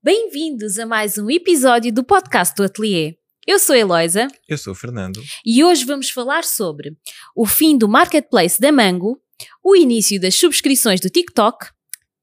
[0.00, 3.16] Bem-vindos a mais um episódio do podcast do Atelier.
[3.44, 5.20] Eu sou a Eloisa Eu sou o Fernando.
[5.44, 6.96] e hoje vamos falar sobre
[7.34, 9.20] o fim do marketplace da Mango,
[9.60, 11.66] o início das subscrições do TikTok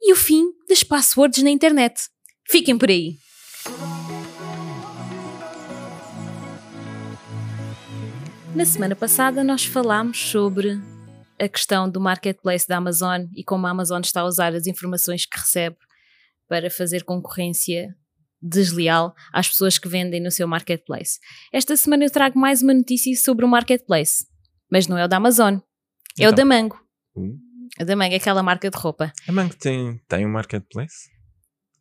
[0.02, 2.08] e o fim das passwords na internet.
[2.48, 3.18] Fiquem por aí.
[8.56, 10.80] Na semana passada nós falámos sobre
[11.38, 15.26] a questão do marketplace da Amazon e como a Amazon está a usar as informações
[15.26, 15.76] que recebe
[16.48, 17.96] para fazer concorrência
[18.42, 21.20] desleal às pessoas que vendem no seu marketplace.
[21.52, 24.26] Esta semana eu trago mais uma notícia sobre o marketplace,
[24.72, 25.56] mas não é o da Amazon,
[26.20, 26.34] é o Então.
[26.34, 26.80] da Mango.
[27.16, 27.40] Uh,
[27.80, 29.12] A da Mango é aquela marca de roupa.
[29.28, 31.10] A Mango tem, tem um marketplace?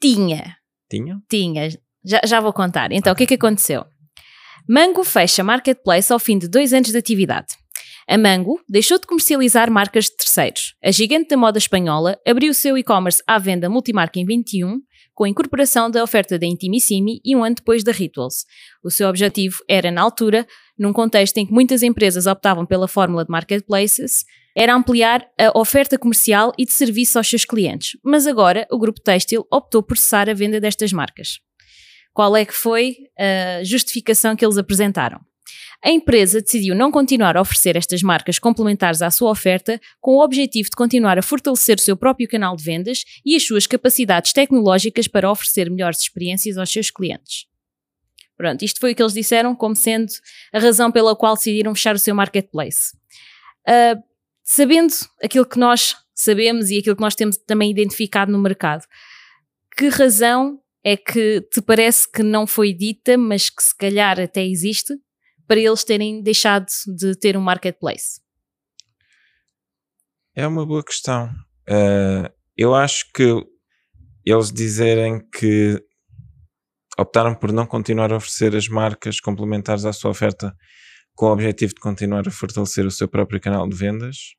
[0.01, 0.57] Tinha,
[0.91, 1.21] Tinha?
[1.29, 1.69] tinha,
[2.05, 2.93] já, já vou contar.
[2.93, 3.85] Então, o que é que aconteceu?
[4.69, 7.57] Mango fecha marketplace ao fim de dois anos de atividade.
[8.09, 10.75] A Mango deixou de comercializar marcas de terceiros.
[10.85, 14.81] A gigante da moda espanhola abriu o seu e-commerce à venda multimarca em 21,
[15.15, 18.45] com a incorporação da oferta da Intimissimi e um ano depois da Rituals.
[18.83, 20.47] O seu objetivo era, na altura,
[20.79, 24.25] num contexto em que muitas empresas optavam pela fórmula de marketplaces,
[24.57, 27.99] era ampliar a oferta comercial e de serviço aos seus clientes.
[28.05, 31.41] Mas agora o grupo têxtil optou por cessar a venda destas marcas.
[32.13, 35.21] Qual é que foi a justificação que eles apresentaram?
[35.85, 40.25] A empresa decidiu não continuar a oferecer estas marcas complementares à sua oferta, com o
[40.25, 44.33] objetivo de continuar a fortalecer o seu próprio canal de vendas e as suas capacidades
[44.33, 47.45] tecnológicas para oferecer melhores experiências aos seus clientes.
[48.35, 50.11] Pronto, isto foi o que eles disseram como sendo
[50.55, 52.97] a razão pela qual decidiram fechar o seu marketplace.
[53.69, 53.97] Ah,
[54.43, 58.87] sabendo aquilo que nós sabemos e aquilo que nós temos também identificado no mercado,
[59.77, 64.45] que razão é que te parece que não foi dita, mas que se calhar até
[64.45, 64.95] existe,
[65.47, 66.67] para eles terem deixado
[66.97, 68.21] de ter um marketplace?
[70.35, 71.31] É uma boa questão.
[71.69, 73.45] Ah, eu acho que
[74.25, 75.83] eles dizerem que
[76.99, 80.55] optaram por não continuar a oferecer as marcas complementares à sua oferta
[81.15, 84.35] com o objetivo de continuar a fortalecer o seu próprio canal de vendas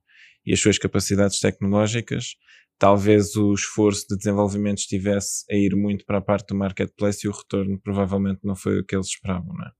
[0.46, 2.36] e as suas capacidades tecnológicas,
[2.78, 7.30] talvez o esforço de desenvolvimento estivesse a ir muito para a parte do marketplace e
[7.30, 9.72] o retorno provavelmente não foi o que eles esperavam, não é?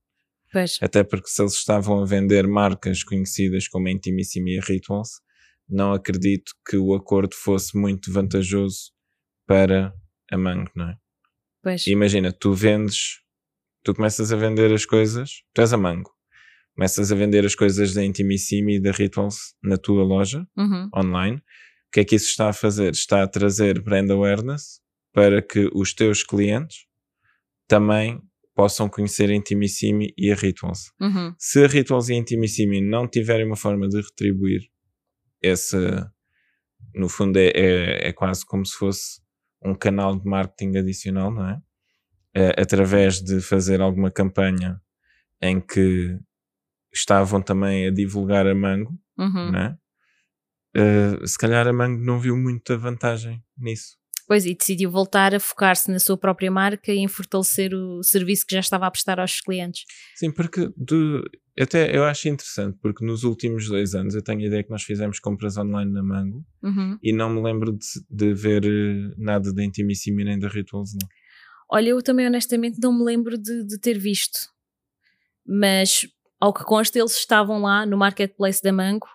[0.52, 4.62] Pois, Até porque se eles estavam a vender marcas conhecidas como a Intimissimi e a
[4.62, 5.20] Rituals,
[5.68, 8.92] não acredito que o acordo fosse muito vantajoso
[9.46, 9.92] para
[10.30, 10.96] a Mango, não é?
[11.62, 11.86] pois.
[11.86, 13.20] Imagina, tu vendes,
[13.82, 16.10] tu começas a vender as coisas, tu és a Mango,
[16.74, 20.88] começas a vender as coisas da Intimissimi e da Rituals na tua loja, Uhum.
[20.94, 21.36] online.
[21.38, 22.92] O que é que isso está a fazer?
[22.92, 24.80] Está a trazer brand awareness
[25.12, 26.86] para que os teus clientes
[27.66, 28.20] também
[28.56, 30.90] possam conhecer a Intimissimi e a Rituals.
[30.98, 31.34] Uhum.
[31.38, 34.62] Se a Rituals e a Intimissimi não tiverem uma forma de retribuir
[35.42, 35.76] esse,
[36.94, 39.20] no fundo é, é, é quase como se fosse
[39.62, 41.60] um canal de marketing adicional, não é?
[42.34, 44.80] Eh, através de fazer alguma campanha
[45.42, 46.18] em que
[46.92, 49.50] estavam também a divulgar a Mango, Uhum.
[49.52, 49.76] né?
[50.76, 53.96] Uh, se calhar a Mango não viu muita vantagem nisso.
[54.26, 58.44] Pois, e decidiu voltar a focar-se na sua própria marca e em fortalecer o serviço
[58.46, 59.84] que já estava a prestar aos clientes.
[60.16, 60.68] Sim, porque
[61.58, 64.82] até eu acho interessante, porque nos últimos dois anos eu tenho a ideia que nós
[64.82, 66.98] fizemos compras online na Mango Uhum.
[67.02, 71.08] e não me lembro de, de ver eh, nada da Intimissimi nem da Rituals, não.
[71.70, 74.38] Olha, eu também honestamente não me lembro de, de ter visto.
[75.46, 76.06] Mas,
[76.40, 79.06] ao que consta, eles estavam lá no marketplace da Mango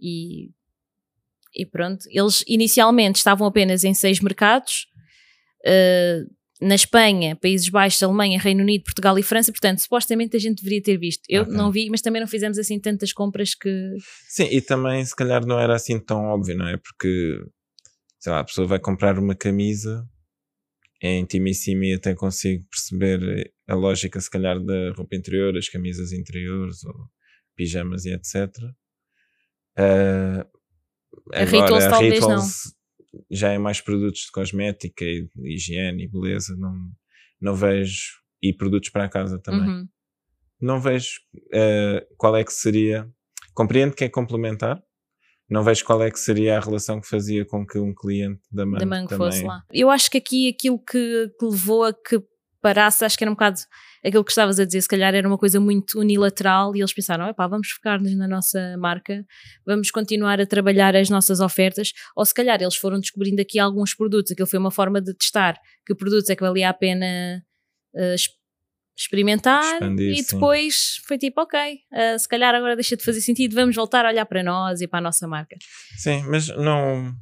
[0.00, 0.50] e,
[1.54, 2.04] e pronto.
[2.10, 4.86] Eles inicialmente estavam apenas em seis mercados.
[5.66, 6.20] eh,
[6.60, 10.82] na Espanha, Países Baixos, Alemanha, Reino Unido, Portugal e França, portanto, supostamente a gente deveria
[10.82, 11.22] ter visto.
[11.28, 11.52] Eu Ok.
[11.54, 13.96] não vi, mas também não fizemos assim tantas compras que.
[14.28, 16.76] Sim, e também se calhar não era assim tão óbvio, não é?
[16.78, 17.38] Porque,
[18.20, 20.06] sei lá, a pessoa vai comprar uma camisa,
[21.02, 26.12] é Intimissimi e até consigo perceber a lógica, se calhar, da roupa interior, as camisas
[26.12, 26.94] interiores ou
[27.56, 28.48] pijamas e etc.
[29.76, 30.46] Ah,
[31.32, 32.74] A agora, Rituals a talvez Rituals
[33.30, 36.74] já é mais produtos de cosmética e de higiene e beleza, não,
[37.40, 39.88] não vejo, e produtos para a casa também Uhum.
[40.60, 41.20] não vejo
[41.52, 43.08] eh, qual é que seria.
[43.54, 44.82] Compreendo que é complementar.
[45.48, 48.64] Não vejo qual é que seria a relação que fazia com que um cliente da
[48.64, 49.30] Mango, da Mango também.
[49.30, 49.62] fosse lá.
[49.72, 52.20] Eu acho que aqui aquilo que, que levou a que
[52.62, 53.60] parasse, acho que era um bocado
[54.04, 57.26] aquilo que estavas a dizer, se calhar era uma coisa muito unilateral e eles pensaram,
[57.28, 59.24] epá, vamos focar-nos na nossa marca,
[59.66, 63.94] vamos continuar a trabalhar as nossas ofertas, ou se calhar eles foram descobrindo aqui alguns
[63.94, 67.42] produtos, aquilo foi uma forma de testar que produtos é que valia a pena
[68.14, 68.28] es-
[68.96, 70.34] experimentar Expandir, e sim.
[70.34, 71.58] depois foi tipo, ok,
[71.92, 74.86] eh, se calhar agora deixa de fazer sentido, vamos voltar a olhar para nós e
[74.86, 75.56] para a nossa marca.
[75.96, 77.12] Sim, mas não.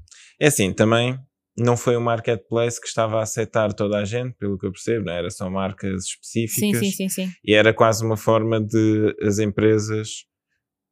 [0.41, 1.19] É assim, também
[1.57, 5.07] não foi um marketplace que estava a aceitar toda a gente, pelo que eu percebo,
[5.07, 5.19] não é?
[5.19, 6.81] era só marcas específicas.
[6.81, 7.29] Sim, sim, sim.
[7.45, 10.09] E era quase uma forma de as empresas,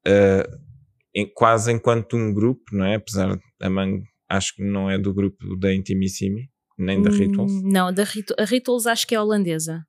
[0.07, 0.59] uh,
[1.15, 2.97] em, quase enquanto um grupo, não é?
[2.97, 6.49] Apesar de a Mango, acho que não é do grupo da Intimissimi,
[6.79, 7.51] nem da Rituals.
[7.53, 9.85] Hum, Não, da Ritu a Rituals acho que é holandesa.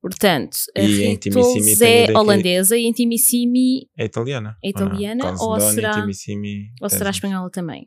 [0.00, 4.56] Portanto, a E Rituals é que- holandesa e a Intimissimi É italiana.
[4.64, 5.54] É italiana ou, não?
[5.54, 7.86] ou será- Intimissimi, ou será espanhola também?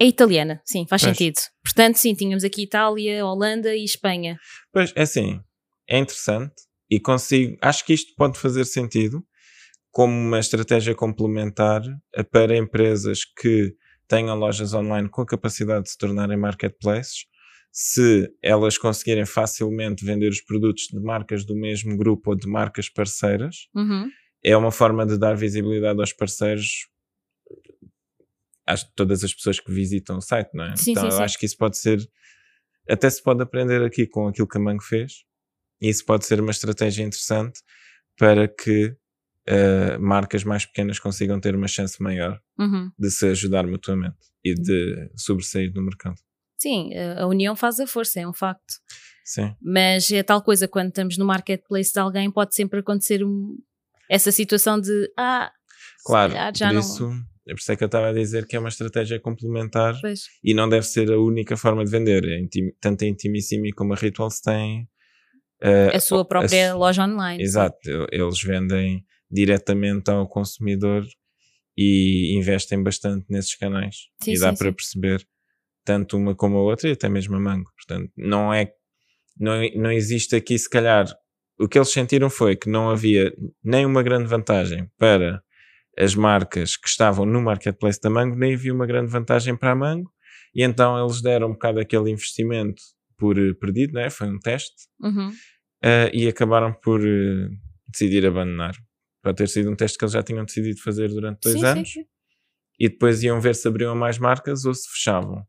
[0.00, 1.16] É italiana, sim, faz Pois.
[1.16, 1.36] sentido.
[1.62, 4.38] Portanto, sim, tínhamos aqui Itália, Holanda e Espanha.
[4.72, 5.40] Pois, é assim,
[5.88, 6.54] é interessante
[6.90, 9.22] e consigo, acho que isto pode fazer sentido
[9.90, 11.82] como uma estratégia complementar
[12.16, 13.74] a- para empresas que
[14.08, 17.26] tenham lojas online com a capacidade de se tornarem marketplaces,
[17.72, 22.88] se elas conseguirem facilmente vender os produtos de marcas do mesmo grupo ou de marcas
[22.88, 24.08] parceiras, Uhum.
[24.42, 26.88] é uma forma de dar visibilidade aos parceiros
[28.70, 30.76] às todas as pessoas que visitam o site, não é?
[30.76, 31.22] Sim, então sim, eu sim.
[31.22, 31.98] acho que isso pode ser
[32.88, 35.24] até se pode aprender aqui com aquilo que a Mango fez
[35.80, 37.60] e isso pode ser uma estratégia interessante
[38.18, 38.94] para que
[39.46, 42.90] eh, marcas mais pequenas consigam ter uma chance maior Uhum.
[42.98, 46.16] de se ajudar mutuamente e de sobressair no mercado.
[46.58, 48.74] Sim, a a união faz a força, é um facto.
[49.24, 53.56] Sim, Mas é tal coisa, quando estamos no marketplace de alguém, pode sempre acontecer um-
[54.08, 55.50] essa situação de ah,
[56.04, 56.80] claro, já não.
[56.80, 57.10] isso
[57.50, 60.20] é por isso é que eu estava a dizer que é uma estratégia complementar Pois.
[60.42, 62.24] e não deve ser a única forma de vender.
[62.38, 64.88] Intim- tanto a Intimissimi como a Rituals têm
[65.60, 67.42] eh, A sua própria a loja online.
[67.42, 67.78] Exato,
[68.12, 71.04] eles vendem diretamente ao consumidor
[71.76, 73.96] e investem bastante nesses canais.
[74.22, 74.74] Sim, e dá sim, para sim.
[74.74, 75.26] perceber
[75.84, 77.70] tanto uma como a outra e até mesmo a Mango.
[77.76, 78.72] Portanto, não é
[79.38, 81.06] não, não existe aqui se calhar
[81.58, 83.32] o que eles sentiram foi que não havia
[83.62, 85.42] nem uma grande vantagem para
[86.00, 89.74] as marcas que estavam no marketplace da Mango, nem havia uma grande vantagem para a
[89.74, 90.10] Mango,
[90.54, 92.80] e então eles deram um bocado aquele investimento
[93.18, 94.08] por eh, perdido, né?
[94.10, 95.30] foi um teste, Uhum.
[95.82, 97.48] eh, e acabaram por eh,
[97.88, 98.74] decidir abandonar.
[99.22, 101.66] Para ter sido um teste que eles já tinham decidido fazer durante dois Sim, sim,
[101.66, 102.04] anos, sim.
[102.78, 105.44] e depois iam ver se abriam mais marcas ou se fechavam.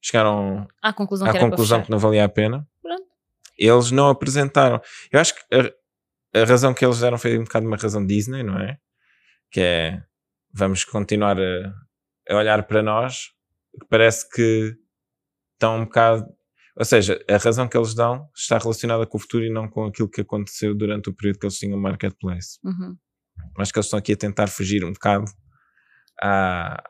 [0.00, 2.66] Chegaram À conclusão à que conclusão que não valia a pena.
[2.80, 3.02] Pronto.
[3.58, 4.80] Eles não apresentaram.
[5.10, 5.40] Eu acho que
[6.42, 8.78] a, razão que eles deram foi um bocado uma razão Disney, não é?
[9.50, 10.02] Que é
[10.52, 11.74] vamos continuar a,
[12.30, 13.30] a olhar para nós.
[13.90, 14.74] Parece que
[15.52, 16.26] estão um bocado.
[16.76, 19.84] Ou seja, a razão que eles dão está relacionada com o futuro e não com
[19.86, 22.58] aquilo que aconteceu durante o período que eles tinham o marketplace.
[22.64, 22.96] Uhum.
[23.58, 25.26] Acho que eles estão aqui a tentar fugir um bocado
[26.22, 26.82] a,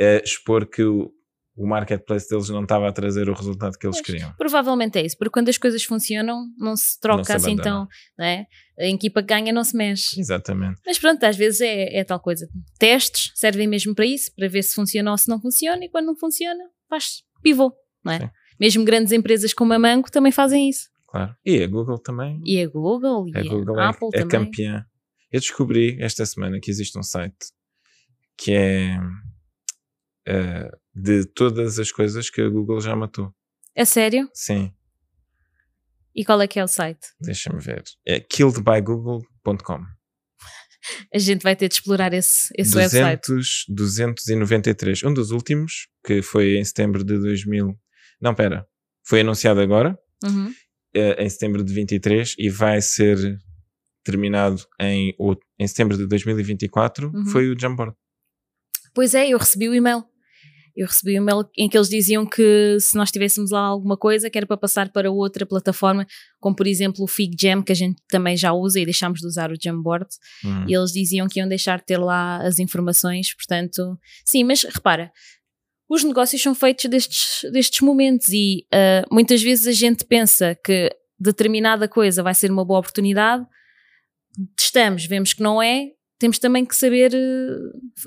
[0.00, 1.12] a expor que o,
[1.54, 4.06] o marketplace deles não estava a trazer o resultado que eles Pois.
[4.06, 4.32] queriam.
[4.38, 7.86] Provavelmente é isso, porque quando as coisas funcionam, não se troca Não assim tão.
[8.18, 8.46] Não é?
[8.78, 10.18] A equipa que ganha não se mexe.
[10.18, 10.80] Exatamente.
[10.86, 12.48] Mas pronto, às vezes é, é tal coisa.
[12.78, 16.06] Testes servem mesmo para isso, para ver se funciona ou se não funciona, e quando
[16.06, 17.72] não funciona, faz pivô,
[18.02, 18.20] não é?
[18.20, 18.30] Sim.
[18.58, 20.88] Mesmo grandes empresas como a Mango também fazem isso.
[21.06, 21.36] Claro.
[21.44, 22.40] E a Google também.
[22.44, 24.28] E a Google, e a a, Google é, Apple é também.
[24.28, 24.86] campeã.
[25.30, 27.52] Eu descobri esta semana que existe um site
[28.36, 28.98] que é
[30.26, 33.34] eh, de todas as coisas que a Google já matou.
[33.76, 34.28] A sério?
[34.34, 34.72] Sim,
[36.14, 37.06] E qual é que é o site?
[37.20, 37.82] deixa-me ver.
[38.06, 39.80] É killedbygoogle.com.
[41.14, 43.22] A gente vai ter de explorar esse, esse website.
[43.28, 45.04] 200, 293.
[45.04, 47.78] Um dos últimos, que foi em setembro de 2000.
[48.20, 48.66] Não, pera.
[49.04, 50.52] Foi anunciado agora, Uhum.
[50.94, 53.16] eh, em setembro de 23, e vai ser
[54.04, 55.14] terminado em,
[55.58, 57.10] em setembro de 2024.
[57.14, 57.26] Uhum.
[57.26, 57.94] Foi o Jamboard.
[58.92, 60.04] Pois é, eu recebi o e-mail.
[60.76, 64.30] Eu recebi o e-mail em que eles diziam que se nós tivéssemos lá alguma coisa
[64.30, 66.06] que era para passar para outra plataforma,
[66.40, 69.50] como por exemplo o FigJam, que a gente também já usa e deixámos de usar
[69.52, 70.08] o Jamboard,
[70.44, 70.64] Hum.
[70.68, 75.12] e eles diziam que iam deixar de ter lá as informações, portanto, sim, mas repara,
[75.88, 80.90] os negócios são feitos destes, destes momentos e ah, muitas vezes a gente pensa que
[81.18, 83.44] determinada coisa vai ser uma boa oportunidade,
[84.56, 85.90] testamos, vemos que não é,
[86.22, 87.58] temos também que saber eh,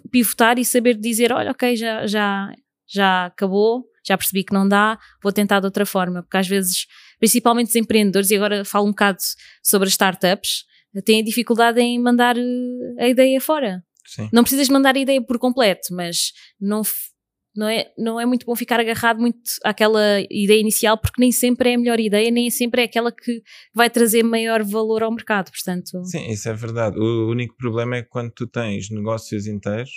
[0.10, 2.50] pivotar e saber dizer, olha, ok, já, já,
[2.88, 6.88] já acabou, já percebi que não dá, vou tentar de outra forma, porque às vezes,
[7.20, 9.18] principalmente os empreendedores, e agora falo um bocado
[9.62, 10.64] sobre as startups,
[11.04, 13.84] têm dificuldade em mandar eh, a ideia fora.
[14.06, 14.30] Sim.
[14.32, 16.84] Não precisas mandar a ideia por completo, mas não,
[17.56, 21.72] não, é, não é muito bom ficar agarrado muito àquela ideia inicial, porque nem sempre
[21.72, 23.42] é a melhor ideia, nem sempre é aquela que
[23.74, 25.52] vai trazer maior valor ao mercado.
[25.52, 27.00] Portanto, Sim, isso é verdade.
[27.00, 29.92] O único problema é quando tu tens negócios inteiros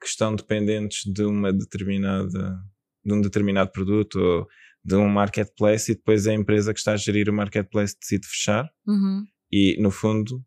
[0.00, 2.58] que estão dependentes de uma determinada
[3.04, 4.48] de um determinado produto ou
[4.84, 8.68] de um marketplace e depois a empresa que está a gerir o marketplace decide fechar
[8.84, 10.44] uhum, e no fundo,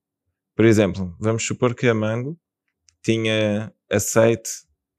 [0.55, 2.39] por exemplo, vamos supor que a Mango
[3.03, 4.49] tinha aceite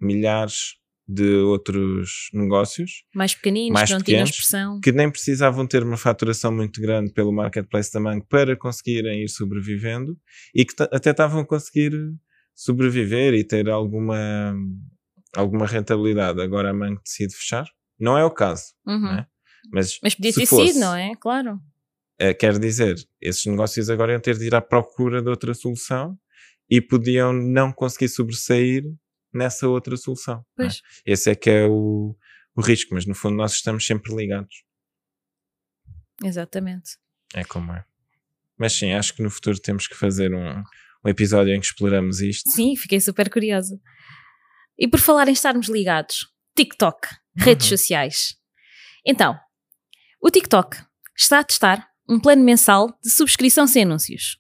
[0.01, 0.77] milhares
[1.13, 4.81] de outros negócios Mais pequeninos, Mais que não tinham expressão.
[4.81, 9.29] que nem precisavam ter uma faturação muito grande pelo marketplace da Mango para conseguirem ir
[9.29, 10.17] sobrevivendo
[10.55, 11.93] e que até estavam a conseguir
[12.55, 14.55] sobreviver e ter alguma,
[15.37, 16.41] alguma rentabilidade.
[16.41, 17.67] Agora a Mango decide fechar.
[17.99, 19.01] Não é o caso, Uhum.
[19.17, 19.27] né?
[19.73, 21.13] mas, Mas podia ter sido, não é?
[21.21, 21.59] Claro.
[22.19, 26.17] eh, quer dizer, esses negócios agora iam ter de ir à procura de outra solução
[26.71, 28.85] e podiam não conseguir sobressair
[29.33, 30.45] nessa outra solução.
[30.59, 30.69] é?
[31.05, 32.17] Esse é que é o,
[32.55, 34.65] o risco, mas no fundo nós estamos sempre ligados.
[36.23, 36.99] Exatamente.
[37.35, 37.85] É como é.
[38.59, 40.63] Mas sim, acho que no futuro temos que fazer um,
[41.05, 42.51] um episódio em que exploramos isto.
[42.51, 43.81] Sim, fiquei super curiosa.
[44.79, 47.77] E por falar em estarmos ligados, TikTok, redes Uhum.
[47.79, 48.35] sociais.
[49.07, 49.39] Então,
[50.21, 50.77] o TikTok
[51.17, 54.39] está a testar um plano mensal de subscrição sem anúncios.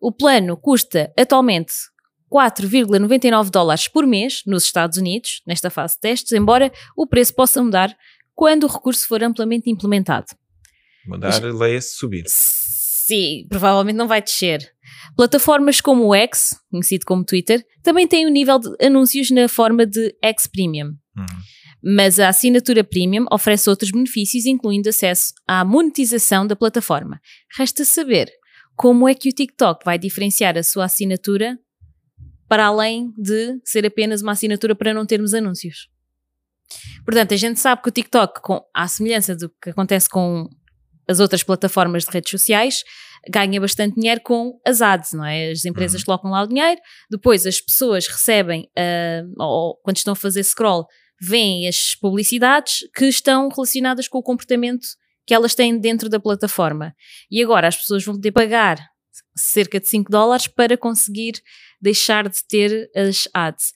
[0.00, 1.72] O plano custa atualmente
[2.32, 7.62] 4,99 dólares por mês nos Estados Unidos, nesta fase de testes, embora o preço possa
[7.62, 7.94] mudar
[8.34, 10.26] quando o recurso for amplamente implementado.
[11.06, 12.24] Mudar, leia-se subir.
[12.26, 14.72] Sim, provavelmente não vai descer.
[15.16, 19.84] Plataformas como o X, conhecido como Twitter, também têm um nível de anúncios na forma
[19.84, 20.94] de X Premium.
[21.16, 21.26] Uhum.
[21.82, 27.20] Mas a assinatura Premium oferece outros benefícios, incluindo acesso à monetização da plataforma.
[27.56, 28.30] Resta saber
[28.76, 31.58] como é que o TikTok vai diferenciar a sua assinatura
[32.50, 35.88] para além de ser apenas uma assinatura para não termos anúncios.
[37.04, 40.48] Portanto, a gente sabe que o TikTok, com, à semelhança do que acontece com
[41.08, 42.82] as outras plataformas de redes sociais,
[43.28, 45.52] ganha bastante dinheiro com as ads, não é?
[45.52, 46.06] As empresas Uhum.
[46.06, 50.86] colocam lá o dinheiro, depois as pessoas recebem, ah, ou quando estão a fazer scroll,
[51.20, 54.88] veem as publicidades que estão relacionadas com o comportamento
[55.24, 56.96] que elas têm dentro da plataforma.
[57.30, 58.89] E agora as pessoas vão poder pagar
[59.34, 61.42] cerca de 5 dólares para conseguir
[61.80, 63.72] deixar de ter as ads.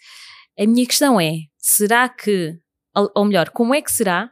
[0.58, 2.58] A minha questão é: será que,
[3.14, 4.30] ou melhor, como é que será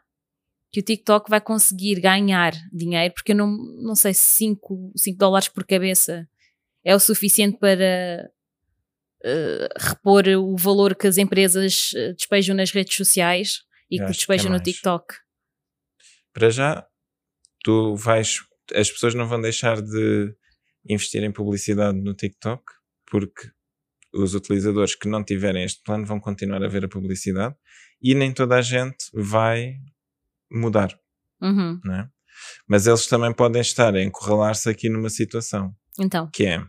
[0.71, 3.15] que o TikTok vai conseguir ganhar dinheiro?
[3.15, 6.29] Porque eu não, não sei se 5, 5 dólares por cabeça
[6.85, 8.31] é o suficiente para
[9.25, 14.11] eh, repor o valor que as empresas eh, despejam nas redes sociais e Eu que
[14.11, 14.61] acho que é despejam no.
[14.61, 15.15] TikTok.
[16.33, 16.87] Para já,
[17.63, 18.41] tu vais.
[18.75, 20.35] As pessoas não vão deixar de
[20.89, 22.63] investir em publicidade no TikTok
[23.07, 23.51] porque
[24.13, 27.55] os utilizadores que não tiverem este plano vão continuar a ver a publicidade
[28.03, 29.75] e nem toda a gente vai
[30.51, 30.95] mudar,
[31.41, 31.81] Uhum.
[31.93, 32.09] é?
[32.69, 36.65] Mas eles também podem estar a encurralar-se aqui numa situação Então, que é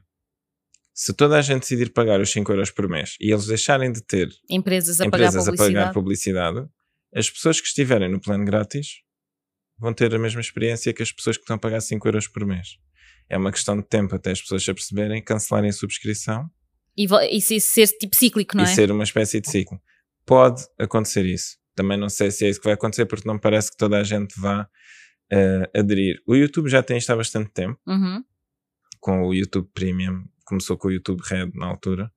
[0.94, 4.02] se toda a gente decidir pagar os 5 euros por mês e eles deixarem de
[4.04, 6.54] ter empresas a empresas pagar a pagar publicidade.
[6.56, 6.70] publicidade,
[7.16, 9.02] as pessoas que estiverem no plano grátis
[9.78, 12.46] vão ter a mesma experiência que as pessoas que estão a pagar 5 euros por
[12.46, 12.78] mês.
[13.30, 16.50] É uma questão de tempo até as pessoas se aperceberem, cancelarem a subscrição
[16.98, 18.74] E, e se ser tipo cíclico, não e é?
[18.74, 19.82] ser uma espécie de ciclo.
[20.26, 21.58] Pode acontecer isso.
[21.76, 24.04] Também não sei se é isso que vai acontecer porque não parece que toda a
[24.04, 24.68] gente vá
[25.32, 26.22] eh, aderir.
[26.28, 28.24] O YouTube já tem isto há bastante tempo Uhum.
[29.00, 32.12] com o YouTube Premium, começou com o YouTube Red na altura,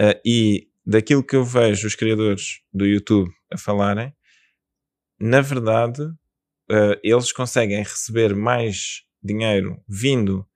[0.00, 4.14] Eh, e daquilo que eu vejo os criadores do YouTube a falarem,
[5.20, 6.00] na verdade,
[6.70, 10.46] eh, eles conseguem receber mais dinheiro vindo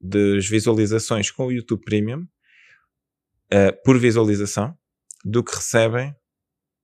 [0.00, 2.26] das visualizações com o YouTube Premium
[3.50, 4.76] eh, por visualização
[5.24, 6.14] do que recebem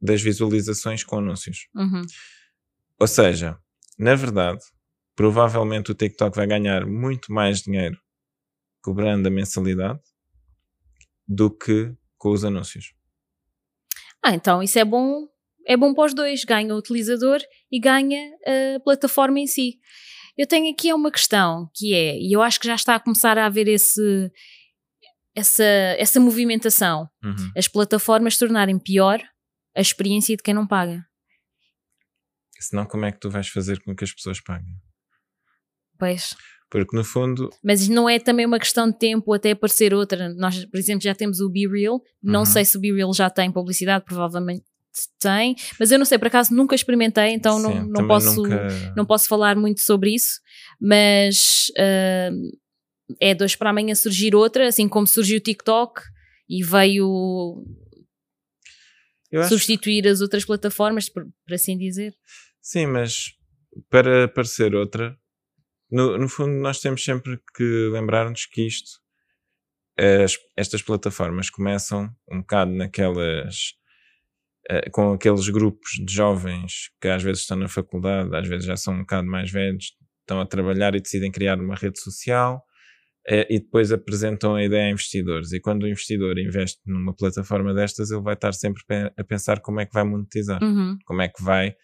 [0.01, 1.69] das visualizações com anúncios.
[1.75, 2.03] Uhum.
[3.01, 3.59] Ou seja,
[3.99, 4.61] na verdade,
[5.15, 7.99] provavelmente o TikTok vai ganhar muito mais dinheiro
[8.83, 10.01] cobrando a mensalidade
[11.27, 12.95] do que com os anúncios.
[14.23, 15.27] Ah, então isso é bom,
[15.67, 16.45] é bom para os dois.
[16.45, 17.41] Ganha o utilizador
[17.71, 18.21] e ganha
[18.77, 19.81] a plataforma em si.
[20.37, 23.39] Eu tenho aqui uma questão que é, e eu acho que já está a começar
[23.39, 24.31] a haver esse,
[25.35, 27.09] essa, essa movimentação,
[27.57, 29.21] as plataformas tornarem pior
[29.75, 31.05] a experiência de quem não paga.
[32.59, 34.75] Senão, como é que tu vais fazer com que as pessoas paguem?
[35.99, 36.35] Pois.
[36.71, 40.35] Porque no fundo, Mas não é também uma questão de tempo até aparecer outra.
[40.35, 42.01] Nós, por exemplo, já temos o Be Real.
[42.23, 42.47] Não Uhum.
[42.47, 44.65] sei se o Be Real já tem publicidade, provavelmente
[45.21, 48.43] tem, mas eu não sei, por acaso nunca experimentei, então não, sim, não também posso
[48.43, 50.41] nunca- não posso falar muito sobre isso,
[50.81, 52.31] mas ah,
[53.21, 56.01] é dois para amanhã surgir outra, assim como surgiu o TikTok
[56.49, 57.65] e veio
[59.49, 62.15] substituir as outras plataformas, por, por assim dizer.
[62.63, 63.33] Sim, mas
[63.91, 65.17] para aparecer outra,
[65.91, 68.91] no, no fundo, nós temos sempre que lembrar-nos que isto,
[69.99, 73.75] as- estas plataformas começam um bocado naquelas.
[74.71, 78.77] Eh, com aqueles grupos de jovens que às vezes estão na faculdade, às vezes já
[78.77, 82.63] são um bocado mais velhos, estão a trabalhar e decidem criar uma rede social.
[83.29, 85.51] eh, e depois apresentam a ideia a investidores.
[85.53, 88.83] E quando o investidor investe numa plataforma destas, ele vai estar sempre
[89.19, 90.97] a pensar como é que vai monetizar, Uhum.
[91.05, 91.75] como é que vai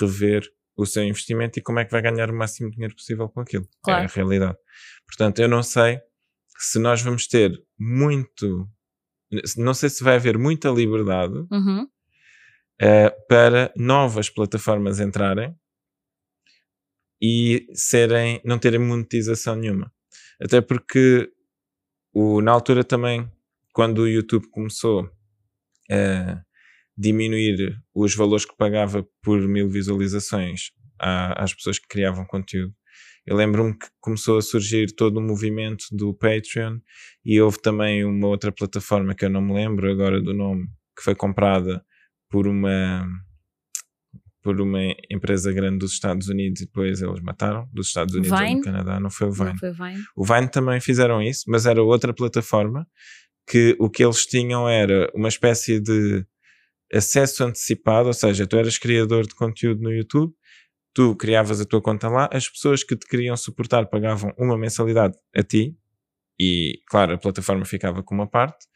[0.00, 0.42] rever
[0.76, 3.68] o seu investimento e como é que vai ganhar o máximo dinheiro possível com aquilo.
[3.84, 4.02] Claro.
[4.02, 4.56] É a realidade.
[5.06, 6.00] Portanto, eu não sei
[6.58, 8.68] se nós vamos ter muito.
[9.56, 11.86] Não sei se vai haver muita liberdade Uhum.
[12.80, 15.54] Eh, para novas plataformas entrarem
[17.20, 19.92] e serem, não terem monetização nenhuma.
[20.40, 21.30] Até porque
[22.14, 23.30] o, na altura também,
[23.74, 25.10] quando o YouTube começou
[25.90, 26.42] a
[26.96, 32.74] diminuir os valores que pagava por mil visualizações à- às pessoas que criavam conteúdo,
[33.26, 36.78] eu lembro-me que começou a surgir todo o movimento do Patreon
[37.24, 40.66] e houve também uma outra plataforma que eu não me lembro agora do nome,
[40.96, 41.84] que foi comprada
[42.28, 43.06] por uma
[44.42, 44.80] por uma
[45.10, 48.60] empresa grande dos Estados Unidos e depois eles mataram dos Estados Unidos ou Vine?
[48.60, 49.50] do Canadá, não foi o Vine.
[49.50, 50.04] Não foi Vine?
[50.16, 52.86] O Vine também fizeram isso, mas era outra plataforma
[53.46, 56.24] que o que eles tinham era uma espécie de
[56.92, 60.32] acesso antecipado, ou seja, tu eras criador de conteúdo no YouTube,
[60.94, 65.16] tu criavas a tua conta lá, as pessoas que te queriam suportar pagavam uma mensalidade
[65.34, 65.76] a ti
[66.38, 68.66] e, claro, a plataforma ficava com uma parte,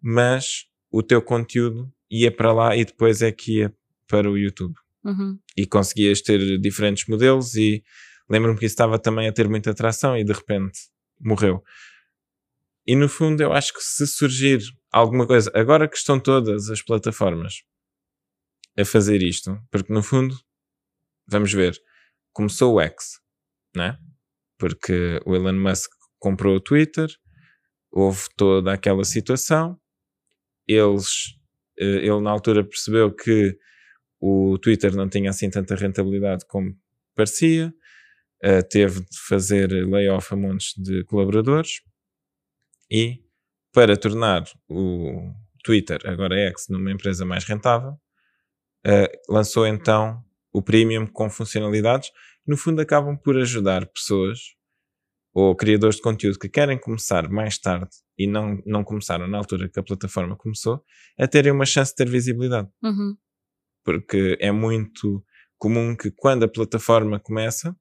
[0.00, 3.74] mas o teu conteúdo ia para lá e depois é que ia
[4.06, 4.74] para o YouTube
[5.04, 5.38] Uhum.
[5.56, 7.82] e conseguias ter diferentes modelos e
[8.28, 10.78] lembro-me que isso estava também a ter muita atração e de repente
[11.20, 11.62] morreu.
[12.86, 14.60] E no fundo eu acho que se surgir
[14.90, 17.62] alguma coisa, agora que estão todas as plataformas
[18.78, 20.36] a fazer isto, porque no fundo,
[21.26, 21.78] vamos ver,
[22.32, 23.20] começou o X,
[23.74, 23.98] né?
[24.58, 27.08] Porque o Elon Musk comprou o Twitter,
[27.90, 29.80] houve toda aquela situação,
[30.66, 31.37] eles,
[31.78, 33.56] ele na altura percebeu que
[34.20, 36.76] o Twitter não tinha assim tanta rentabilidade como
[37.14, 37.72] parecia,
[38.42, 41.82] eh, teve de fazer layoff a montes de colaboradores
[42.90, 43.22] e
[43.72, 45.32] para tornar o
[45.62, 47.94] Twitter, agora X, numa empresa mais rentável,
[48.84, 54.57] eh, lançou então o Premium com funcionalidades que no fundo acabam por ajudar pessoas
[55.38, 59.68] ou criadores de conteúdo que querem começar mais tarde e não, não começaram na altura
[59.68, 60.82] que a plataforma começou,
[61.16, 63.14] a terem uma chance de ter visibilidade Uhum.
[63.84, 65.22] porque é muito
[65.56, 67.74] comum que quando a plataforma começa,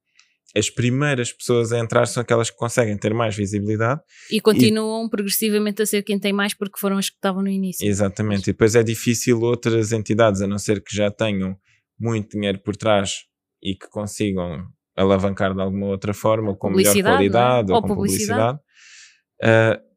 [0.55, 4.01] as primeiras pessoas a entrar são aquelas que conseguem ter mais visibilidade.
[4.31, 7.85] E continuam progressivamente a ser quem tem mais porque foram as que estavam no início.
[7.85, 8.43] Exatamente.
[8.43, 11.57] E depois é difícil outras entidades, a não ser que já tenham
[11.99, 13.25] muito dinheiro por trás
[13.61, 17.75] e que consigam alavancar de alguma outra forma, ou com melhor Publicidade, qualidade é?
[17.75, 18.59] ou, Ou com publicidade.
[18.59, 19.87] publicidade, uh,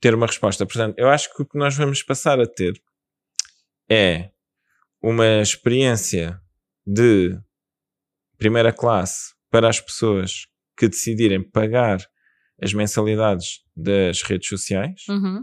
[0.00, 0.64] ter uma resposta.
[0.64, 2.80] Portanto, eu acho que o que nós vamos passar a ter
[3.90, 4.30] é
[5.02, 6.40] uma experiência
[6.86, 7.38] de
[8.38, 11.98] primeira classe para as pessoas que decidirem pagar
[12.62, 15.42] as mensalidades das redes sociais Uhum.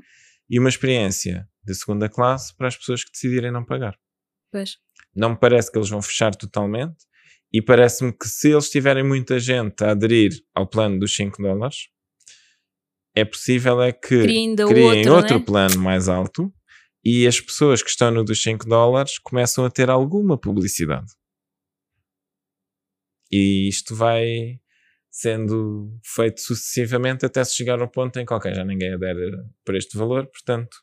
[0.50, 3.98] e uma experiência de segunda classe para as pessoas que decidirem não pagar.
[4.52, 4.78] Pois.
[5.16, 6.96] Não me parece que eles vão fechar totalmente
[7.54, 11.90] e parece-me que se eles tiverem muita gente a aderir ao plano dos 5 dólares,
[13.16, 15.46] é possível é que Criem outro, outro né?
[15.46, 16.54] plano mais alto
[17.04, 21.12] e as pessoas que estão no dos 5 dólares começam a ter alguma publicidade.
[23.32, 24.60] E isto vai
[25.10, 29.32] sendo feito sucessivamente até se chegar ao ponto em que, ok, já ninguém adere
[29.66, 30.78] por este valor, portanto,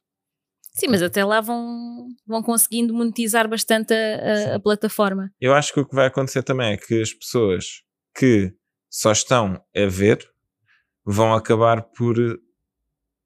[0.76, 5.30] Sim, mas até lá vão, vão conseguindo monetizar bastante a, a- a plataforma.
[5.40, 7.82] eu acho que o que vai acontecer também é que as pessoas
[8.16, 8.52] que
[8.90, 10.18] só estão a ver
[11.04, 12.16] vão acabar por.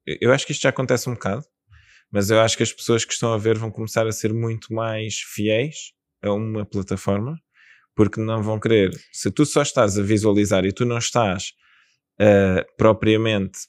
[0.05, 1.43] Eu acho que isto já acontece um bocado,
[2.11, 4.73] mas eu acho que as pessoas que estão a ver vão começar a ser muito
[4.73, 7.35] mais fiéis a uma plataforma,
[7.95, 8.91] porque não vão querer.
[9.11, 11.53] Se tu só estás a visualizar e tu não estás
[12.19, 13.59] ah, propriamente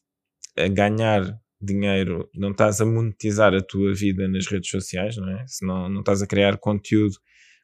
[0.58, 1.22] a ganhar
[1.60, 5.44] dinheiro, não estás a monetizar a tua vida nas redes sociais, não é?
[5.46, 7.14] Se não, não estás a criar conteúdo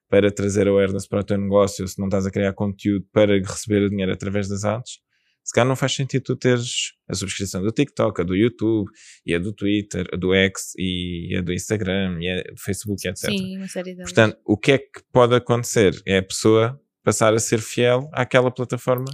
[0.09, 3.82] para trazer awareness para o teu negócio, se não estás a criar conteúdo para receber
[3.82, 4.98] o dinheiro através das ads,
[5.42, 8.90] se calhar não faz sentido tu teres a subscrição do TikTok, a do YouTube,
[9.24, 13.06] e a do Twitter, a do X, e a do Instagram, e a do Facebook,
[13.06, 13.30] etc.
[13.30, 14.12] Sim, uma série delas.
[14.12, 16.02] Portanto, o que é que pode acontecer?
[16.04, 19.06] É a pessoa passar a ser fiel àquela plataforma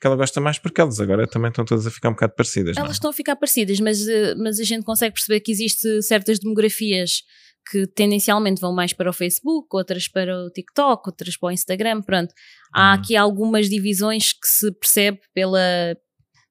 [0.00, 2.76] que ela gosta mais, porque elas agora também estão todas a ficar um bocado parecidas.
[2.76, 2.86] não é?
[2.86, 6.38] Elas estão a ficar parecidas, mas, eh, mas a gente consegue perceber que existe certas
[6.38, 7.22] demografias
[7.70, 12.00] que tendencialmente vão mais para o Facebook, outras para o TikTok, outras para o Instagram,
[12.02, 12.32] pronto.
[12.74, 13.00] Há Uhum.
[13.00, 15.94] aqui algumas divisões que se percebe pela...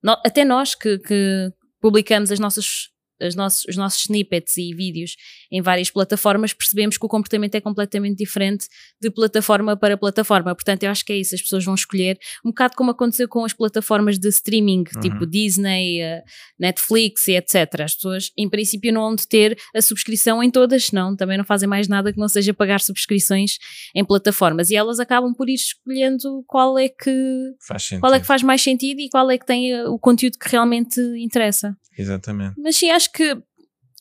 [0.04, 1.50] no- até nós que, que
[1.82, 2.90] publicamos as nossas
[3.22, 5.16] as nossos, os nossos snippets e vídeos
[5.52, 8.68] em várias plataformas, percebemos que o comportamento é completamente diferente
[9.02, 10.54] de plataforma para plataforma.
[10.54, 11.36] Portanto, eu acho que é isso.
[11.36, 15.02] As pessoas vão escolher, um bocado como aconteceu com as plataformas de streaming, uhum.
[15.02, 16.22] tipo Disney, uh,
[16.60, 17.82] Netflix e etc.
[17.82, 21.46] As pessoas, em princípio, não vão de ter a subscrição em todas, senão também não
[21.46, 23.58] fazem mais nada que não seja pagar subscrições
[23.96, 24.70] em plataformas.
[24.70, 27.56] E elas acabam por ir escolhendo qual é que,
[28.00, 30.50] qual é que faz mais sentido e qual é que tem eh, o conteúdo que
[30.50, 31.76] realmente interessa.
[31.98, 32.54] Exatamente.
[32.58, 33.38] Mas sim, acho que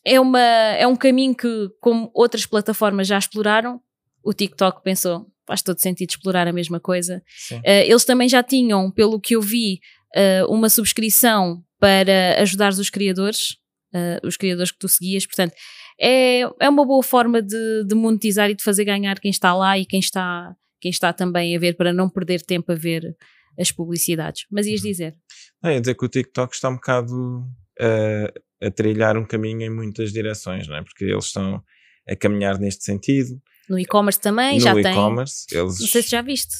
[0.04, 3.80] é, uma, é um caminho que, como outras plataformas já exploraram,
[4.22, 7.22] o TikTok pensou, faz todo sentido explorar a mesma coisa.
[7.52, 9.80] Uh, eles também já tinham, pelo que eu vi,
[10.16, 13.56] uh, uma subscrição para ajudar os criadores,
[13.94, 15.54] uh, os criadores que tu seguias, portanto,
[16.00, 19.78] é, é uma boa forma de, de, monetizar e de fazer ganhar quem está lá
[19.78, 23.16] e quem está, quem está também a ver para não perder tempo a ver
[23.58, 24.44] as publicidades.
[24.50, 24.90] Mas ias uhum.
[24.90, 25.14] dizer?
[25.62, 27.44] Não, ia dizer que o TikTok está um bocado
[27.80, 30.82] a, a trilhar um caminho em muitas direções, não é?
[30.82, 31.62] Porque eles estão
[32.08, 33.40] a caminhar neste sentido.
[33.68, 34.92] No e-commerce também, no já e tem.
[34.92, 35.80] e-commerce, eles...
[35.80, 36.54] Não sei se já viste.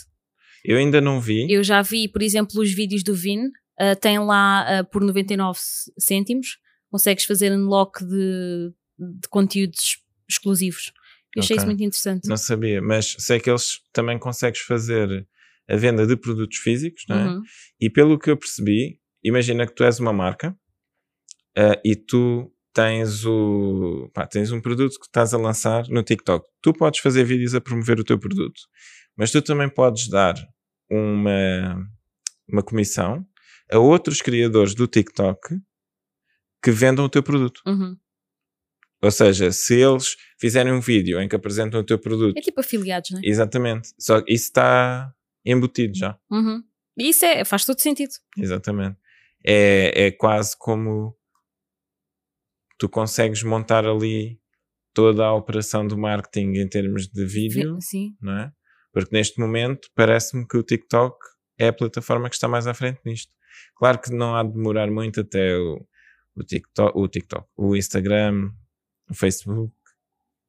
[0.65, 1.47] Eu ainda não vi.
[1.49, 3.47] Eu já vi, por exemplo, os vídeos do Vin.
[3.79, 5.59] Uh, tem lá uh, por 99
[5.99, 6.59] cêntimos.
[6.91, 10.93] Consegues fazer unlock de, de conteúdos exclusivos.
[11.37, 11.59] Eu achei okay.
[11.59, 12.29] isso muito interessante.
[12.29, 15.27] Não sabia, mas sei que eles também consegues fazer
[15.69, 17.29] a venda de produtos físicos, não é?
[17.29, 17.43] Uhum.
[17.81, 20.57] E pelo que eu percebi, imagina que tu és uma marca
[21.59, 26.47] uh, e tu tens o pá, tens um produto que estás a lançar no TikTok.
[26.61, 28.61] Tu podes fazer vídeos a promover o teu produto,
[29.17, 30.35] mas tu também podes dar
[30.91, 31.89] uma,
[32.49, 33.27] uma comissão
[33.71, 35.59] a outros criadores do TikTok
[36.63, 37.63] que vendam o teu produto.
[37.67, 37.97] Uhum.
[39.03, 42.37] Ou seja, se eles fizerem um vídeo em que apresentam o teu produto.
[42.37, 43.23] É tipo afiliados, não é?
[43.25, 43.91] Exatamente.
[43.99, 45.13] Só que isso está
[45.45, 46.19] embutido já.
[46.31, 46.63] Uhum.
[46.99, 48.13] Isso é, faz todo sentido.
[48.37, 48.97] Exatamente.
[49.45, 51.15] É, é quase como
[52.79, 54.39] tu consegues montar ali
[54.93, 58.17] toda a operação do marketing em termos de vídeo, Sim.
[58.21, 58.53] não é?
[58.93, 61.17] Porque neste momento parece-me que o TikTok
[61.59, 63.31] é a plataforma que está mais à frente nisto.
[63.77, 65.87] Claro que não há de demorar muito até o,
[66.35, 68.51] o, TikTok, o TikTok, o Instagram,
[69.11, 69.75] o Facebook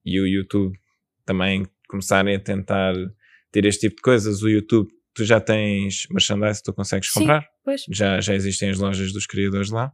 [0.06, 0.78] e o YouTube
[1.26, 2.94] também começarem a tentar
[3.52, 4.42] ter este tipo de coisas.
[4.42, 7.42] O YouTube, tu já tens merchandise que tu consegues comprar.
[7.42, 7.86] Sim, pois.
[7.90, 9.92] Já, já existem as lojas dos criadores lá.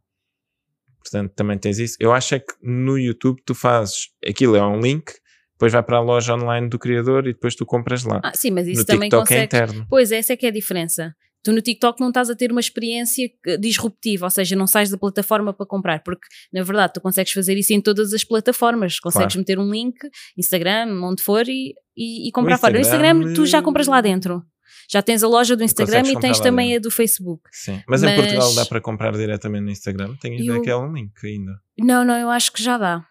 [1.03, 1.97] Portanto, também tens isso.
[1.99, 5.11] Eu acho é que no YouTube tu fazes aquilo, é um link,
[5.53, 8.21] depois vai para a loja online do criador e depois tu compras lá.
[8.23, 9.41] Ah, sim, mas isso no também TikTok consegues...
[9.41, 9.87] é interno.
[9.89, 11.15] Pois, essa é que é a diferença.
[11.43, 14.97] Tu no TikTok não estás a ter uma experiência disruptiva, ou seja, não sais da
[14.97, 18.97] plataforma para comprar, porque na verdade tu consegues fazer isso em todas as plataformas.
[18.97, 19.39] Consegues claro.
[19.39, 19.97] meter um link,
[20.37, 22.73] Instagram, onde for e, e, e comprar fora.
[22.73, 24.41] No Instagram tu já compras lá dentro.
[24.89, 27.43] Já tens a loja do Instagram e tens também a do Facebook.
[27.51, 27.81] Sim.
[27.87, 30.15] Mas, Mas, em Portugal dá para comprar diretamente no Instagram?
[30.21, 30.61] Tenho ideia eu...
[30.61, 31.51] que é um link ainda.
[31.79, 33.05] Não, não, eu acho que já dá.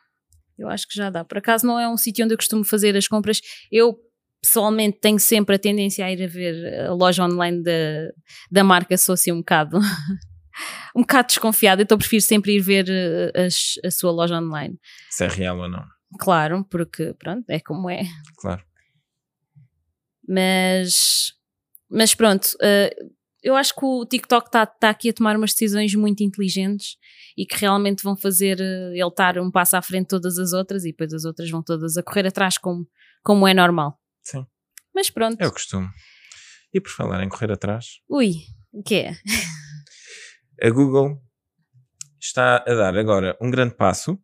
[0.58, 1.24] Eu acho que já dá.
[1.24, 3.40] Por acaso não é um sítio onde eu costumo fazer as compras.
[3.70, 3.96] Eu
[4.42, 8.10] pessoalmente tenho sempre a tendência a ir a ver a loja online da,
[8.50, 9.78] da marca, sou assim um bocado.
[10.94, 14.78] um bocado desconfiada, então prefiro sempre ir ver eh, as, a sua loja online.
[15.10, 15.84] Se é real ou não.
[16.18, 18.02] Claro, porque pronto, é como é.
[18.36, 18.62] Claro.
[20.28, 21.32] Mas
[21.92, 25.94] mas pronto, uh, eu acho que o TikTok está tá aqui a tomar umas decisões
[25.94, 26.96] muito inteligentes
[27.36, 30.52] e que realmente vão fazer uh, ele estar um passo à frente de todas as
[30.52, 32.86] outras e depois as outras vão todas a correr atrás como,
[33.22, 33.98] como é normal.
[34.22, 34.46] Sim.
[34.94, 35.40] Mas pronto.
[35.40, 35.88] É o costume.
[36.72, 38.00] E por falar em correr atrás.
[38.08, 38.36] Ui,
[38.72, 39.16] o que é?
[40.62, 41.20] a Google
[42.20, 44.18] está a dar agora um grande passo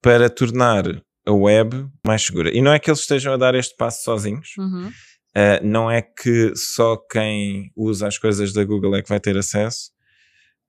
[0.00, 0.84] para tornar
[1.26, 2.56] a web mais segura.
[2.56, 4.54] E não é que eles estejam a dar este passo sozinhos.
[4.56, 4.90] Uhum.
[5.36, 9.36] Uh, não é que só quem usa as coisas da Google é que vai ter
[9.36, 9.90] acesso.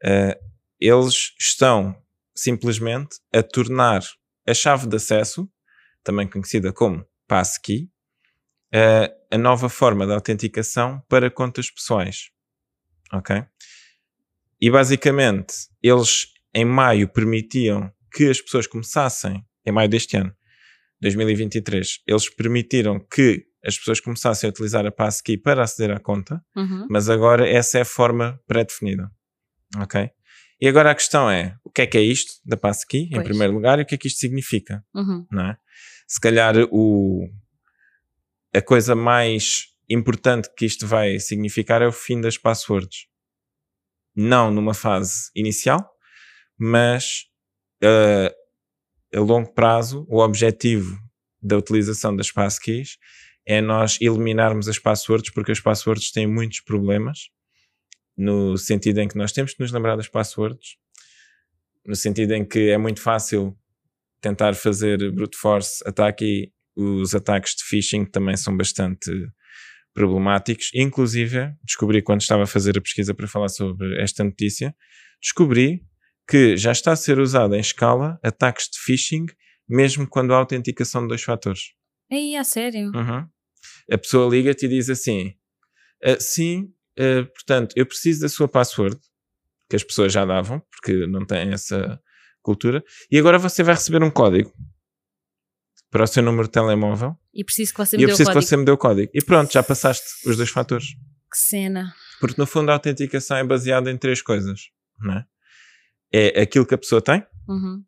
[0.03, 0.36] Uh,
[0.77, 1.95] eles estão
[2.36, 4.01] simplesmente a tornar
[4.45, 5.49] a chave de acesso,
[6.03, 7.89] também conhecida como passkey,
[8.75, 12.30] uh, a nova forma de autenticação para contas pessoais.
[13.13, 13.41] Ok?
[14.60, 20.36] E basicamente, eles em maio permitiam que as pessoas começassem, em maio deste ano,
[20.99, 26.41] 2023, eles permitiram que as pessoas começassem a utilizar a passkey para aceder à conta,
[26.56, 26.88] uhum.
[26.89, 29.12] mas agora essa é a forma pré-definida.
[29.77, 30.10] Ok?
[30.60, 33.53] E agora a questão é, o que é que é isto da passkey, em primeiro
[33.53, 34.84] lugar, e o que é que isto significa?
[34.95, 35.27] Uhum.
[35.30, 35.58] Não é?
[36.08, 37.30] Se calhar o,
[38.56, 43.08] a coisa mais importante que isto vai significar é o fim das passwords.
[44.15, 45.88] Não numa fase inicial,
[46.58, 47.25] mas
[47.84, 48.34] uh,
[49.13, 50.97] a longo prazo, o objetivo
[51.41, 52.97] da utilização das passkeys
[53.47, 57.29] é nós eliminarmos as passwords, porque as passwords têm muitos problemas,
[58.17, 60.75] no sentido em que nós temos que nos lembrar das passwords,
[61.86, 63.57] no sentido em que é muito fácil
[64.19, 69.10] tentar fazer brute force ataque e os ataques de phishing também são bastante
[69.93, 70.69] problemáticos.
[70.73, 74.75] Inclusive, descobri quando estava a fazer a pesquisa para falar sobre esta notícia,
[75.21, 75.86] descobri
[76.27, 79.25] que já está a ser usado em escala ataques de phishing,
[79.67, 81.71] mesmo quando há autenticação de dois fatores.
[82.12, 82.91] Aí, a sério?
[82.93, 83.27] Uhum.
[83.91, 85.34] A pessoa liga-te e diz assim:
[86.04, 88.97] "Ah, sim, ah, portanto, eu preciso da sua password,
[89.69, 92.02] que as pessoas já davam, porque não têm essa
[92.41, 94.54] cultura, e agora você vai receber um código
[95.89, 98.32] para o seu número de telemóvel E preciso que você me dê o código.
[98.39, 99.12] que você me dê o código.
[99.13, 100.88] E pronto, já passaste os dois fatores.
[101.32, 101.93] Que cena.
[102.19, 104.69] Porque no fundo a autenticação é baseada em três coisas,
[105.00, 105.26] não é?
[106.12, 107.84] É aquilo que a pessoa tem, Uhum.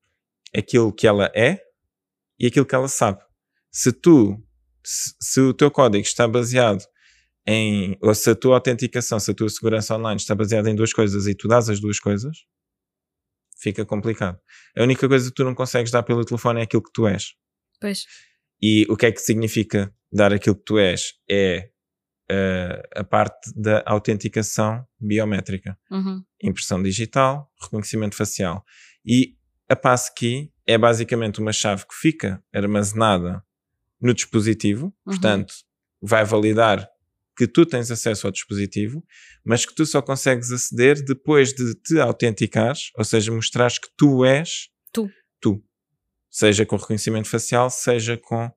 [0.56, 1.62] aquilo que ela é
[2.38, 3.20] e aquilo que ela sabe.
[3.72, 4.42] Se tu,
[4.84, 6.84] se, se o teu código está baseado
[7.48, 10.94] em, ou se a tua autenticação, se a tua segurança online está baseada em duas
[10.94, 12.38] coisas e tu dás as duas coisas,
[13.60, 14.40] fica complicado.
[14.78, 17.34] A única coisa que tu não consegues dar pelo telefone é aquilo que tu és.
[17.80, 18.06] Pois.
[18.62, 21.14] E o que é que significa dar aquilo que tu és?
[21.30, 21.70] É
[22.32, 26.24] eh, a parte da autenticação biométrica Uhum.
[26.44, 28.64] impressão digital, reconhecimento facial.
[29.04, 29.36] E
[29.68, 33.44] a passkey é basicamente uma chave que fica armazenada
[34.02, 34.94] no dispositivo, Uhum.
[35.06, 35.54] portanto,
[36.02, 36.88] vai validar
[37.38, 39.04] que tu tens acesso ao dispositivo,
[39.46, 44.26] mas que tu só consegues aceder depois de te autenticares, ou seja, mostrares que tu
[44.26, 45.10] és Tu.
[45.42, 45.64] tu.
[46.30, 48.52] Seja com reconhecimento facial, seja com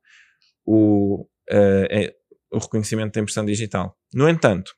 [0.64, 2.14] o, eh,
[2.52, 3.96] o reconhecimento da impressão digital.
[4.12, 4.74] No entanto,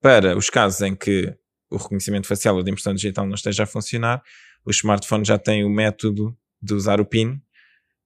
[0.00, 1.34] para os casos em que
[1.70, 4.22] o reconhecimento facial ou de impressão digital não esteja a funcionar,
[4.64, 7.40] o smartphone já tem o método de usar o PIN,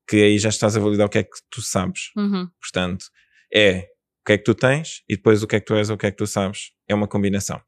[0.08, 2.10] que aí já estás a validar o que é que tu sabes.
[2.16, 2.48] Uhum.
[2.60, 3.06] Portanto,
[3.52, 3.78] é
[4.22, 5.96] o que é que tu tens e depois o que é que tu és ou
[5.96, 6.70] o que é que tu sabes.
[6.88, 7.60] É uma combinação.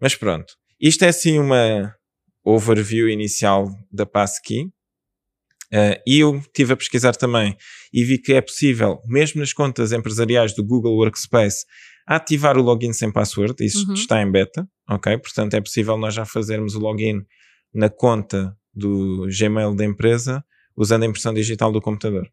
[0.00, 1.94] Mas pronto, isto é assim uma
[2.44, 4.64] overview inicial da passkey.
[5.72, 7.56] Uh, e eu estive a pesquisar também
[7.92, 11.64] e vi que é possível, mesmo nas contas empresariais do Google Workspace,
[12.06, 13.54] ativar o login sem password.
[13.64, 13.94] Isso Uhum.
[13.94, 15.16] está em beta, ok?
[15.18, 17.22] Portanto, é possível nós já fazermos o login
[17.72, 20.44] na conta do Gmail da empresa
[20.76, 22.30] usando a impressão digital do computador.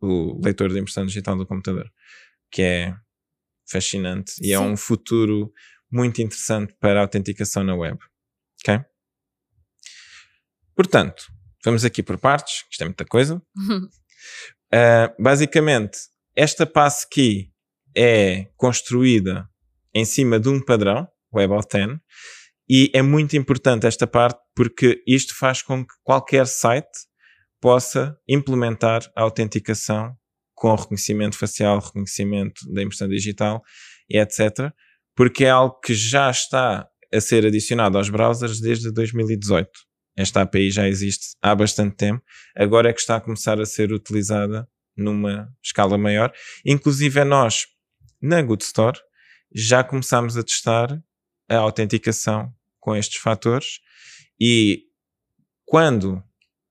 [0.00, 1.90] O leitor de impressão digital do computador.
[2.50, 2.96] Que é
[3.68, 4.64] fascinante e é Sim.
[4.64, 5.52] um futuro
[5.90, 7.98] muito interessante para a autenticação na web.
[8.60, 8.84] Ok?
[10.74, 11.26] Portanto,
[11.64, 13.42] vamos aqui por partes, isto é muita coisa.
[13.56, 15.98] Uh, basicamente,
[16.34, 17.50] esta passkey
[17.96, 19.48] é construída
[19.94, 21.98] em cima de um padrão, WebAuthn,
[22.68, 27.06] e é muito importante esta parte porque isto faz com que qualquer site
[27.60, 30.16] possa implementar a autenticação
[30.54, 33.62] com reconhecimento facial, reconhecimento da impressão digital
[34.08, 34.72] e etc.
[35.14, 39.70] Porque é algo que já está a ser adicionado aos browsers desde 2018.
[40.16, 42.22] Esta API já existe há bastante tempo,
[42.56, 44.66] agora é que está a começar a ser utilizada
[44.96, 46.32] numa escala maior.
[46.64, 47.66] Inclusive, nós,
[48.20, 48.98] na Good Store,
[49.54, 51.02] já começámos a testar
[51.48, 53.80] a autenticação com estes fatores
[54.40, 54.84] e
[55.66, 56.22] quando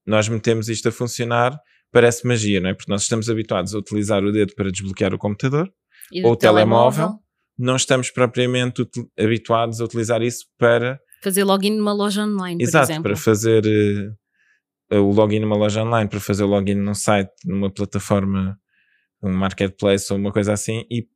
[0.06, 1.58] nós metemos isto a funcionar,
[1.90, 2.74] parece magia, não é?
[2.74, 5.70] Porque nós estamos habituados a utilizar o dedo para desbloquear o computador,
[6.24, 7.18] Ou do telemóvel.
[7.58, 8.86] não estamos propriamente
[9.18, 13.02] habituados a utilizar isso para Fazer login numa loja online, por Exato, exemplo.
[13.04, 17.70] para fazer eh, o login numa loja online, para fazer o login num site, numa
[17.72, 18.56] plataforma,
[19.22, 21.08] um marketplace ou uma coisa assim, e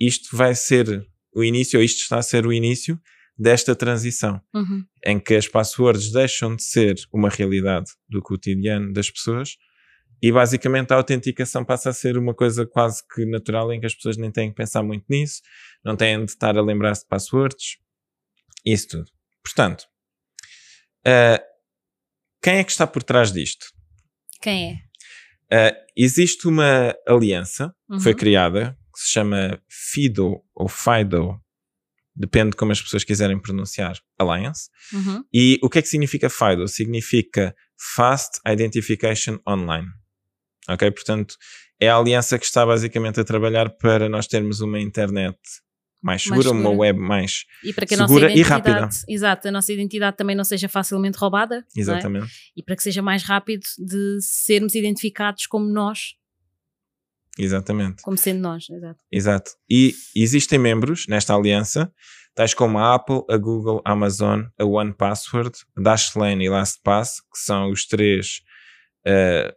[0.00, 2.98] isto vai ser o início, ou isto está a ser o início
[3.38, 4.84] desta transição, Uhum.
[5.04, 9.56] em que as passwords deixam de ser uma realidade do cotidiano das pessoas
[10.22, 13.94] e basicamente a autenticação passa a ser uma coisa quase que natural em que as
[13.94, 15.42] pessoas nem têm que pensar muito nisso,
[15.84, 17.76] não têm de estar a lembrar-se de passwords,
[18.64, 19.10] isso tudo.
[19.44, 19.84] Portanto,
[21.06, 21.42] ah,
[22.42, 23.66] quem é que está por trás disto?
[24.40, 24.80] Quem
[25.50, 25.66] é?
[25.70, 28.18] Ah, existe uma aliança que foi Uhum.
[28.18, 31.38] criada que se chama FIDO ou FIDO,
[32.16, 34.70] depende de como as pessoas quiserem pronunciar, Alliance.
[34.92, 35.22] Uhum.
[35.32, 36.66] E o que é que significa FIDO?
[36.66, 37.54] Significa
[37.94, 39.86] Fast Identification Online.
[40.68, 40.90] Ok?
[40.90, 41.36] Portanto,
[41.78, 45.38] é a aliança que está basicamente a trabalhar para nós termos uma internet
[46.02, 46.78] mais segura, uma segura.
[46.78, 47.44] web mais.
[47.64, 48.88] E para que a Segura nossa e identidade, rápida.
[49.08, 51.80] exato, a nossa identidade também não seja facilmente roubada, é?
[51.80, 52.28] Exatamente.
[52.56, 56.14] E para que seja mais rápido de sermos identificados como nós,
[57.38, 58.02] Exatamente.
[58.02, 59.00] como sendo nós, exato.
[59.12, 59.50] Exato.
[59.68, 61.92] E existem membros nesta aliança,
[62.34, 67.38] tais como a Apple, a Google, a Amazon, a OnePassword, a Dashlane e LastPass, que
[67.38, 68.40] são os três
[69.06, 69.54] eh,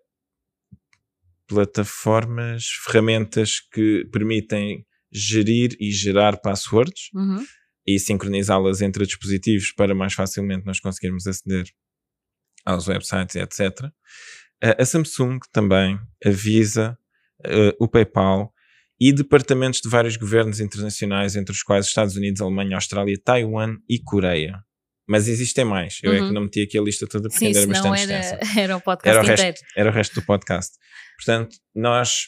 [1.48, 7.10] plataformas, ferramentas que permitem gerir e gerar passwords.
[7.14, 7.44] Uhum.
[7.88, 11.66] e sincronizá-las entre dispositivos para mais facilmente nós conseguirmos aceder
[12.64, 13.92] aos websites, etc.
[14.62, 16.96] A Samsung também avisa
[17.46, 18.54] uh, o PayPal
[19.00, 24.00] e departamentos de vários governos internacionais, entre os quais Estados Unidos, Alemanha, Austrália, Taiwan e
[24.00, 24.60] Coreia.
[25.08, 26.00] Mas existem mais.
[26.04, 26.16] Eu uhum.
[26.16, 26.34] é que uhum.
[26.34, 28.60] não meti aqui a lista toda porque Sim, ainda era bastante era, extensa.
[28.60, 29.42] Era o podcast era o inteiro.
[29.42, 30.78] Resto, era o resto do podcast.
[31.18, 32.28] Portanto, nós...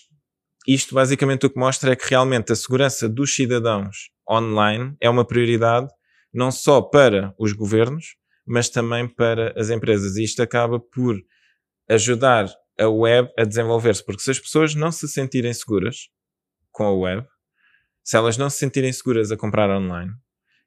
[0.67, 5.26] Isto basicamente o que mostra é que realmente a segurança dos cidadãos online é uma
[5.26, 5.88] prioridade
[6.34, 10.15] não só para os governos, mas também para as empresas.
[10.17, 11.19] E isto acaba por
[11.89, 12.47] ajudar
[12.82, 16.10] a web a desenvolver-se, porque se as pessoas não se sentirem seguras
[16.72, 17.28] com a web,
[18.04, 20.12] se elas não se sentirem seguras a comprar online,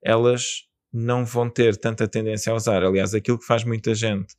[0.03, 2.85] elas não vão ter tanta tendência a usar.
[2.85, 4.35] Aliás, aquilo que faz muita gente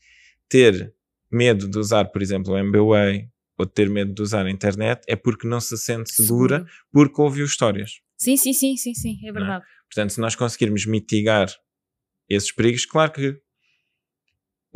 [0.48, 0.94] ter
[1.30, 5.16] medo de usar, por exemplo, o MBWay ou ter medo de usar a internet é
[5.16, 8.00] porque não se sente segura, porque ouviu histórias.
[8.18, 9.34] Sim, sim, sim, sim, sim, é, é?
[9.34, 9.64] verdade.
[9.64, 9.68] É?
[9.90, 11.50] Portanto, se nós conseguirmos mitigar
[12.30, 13.38] esses perigos, claro que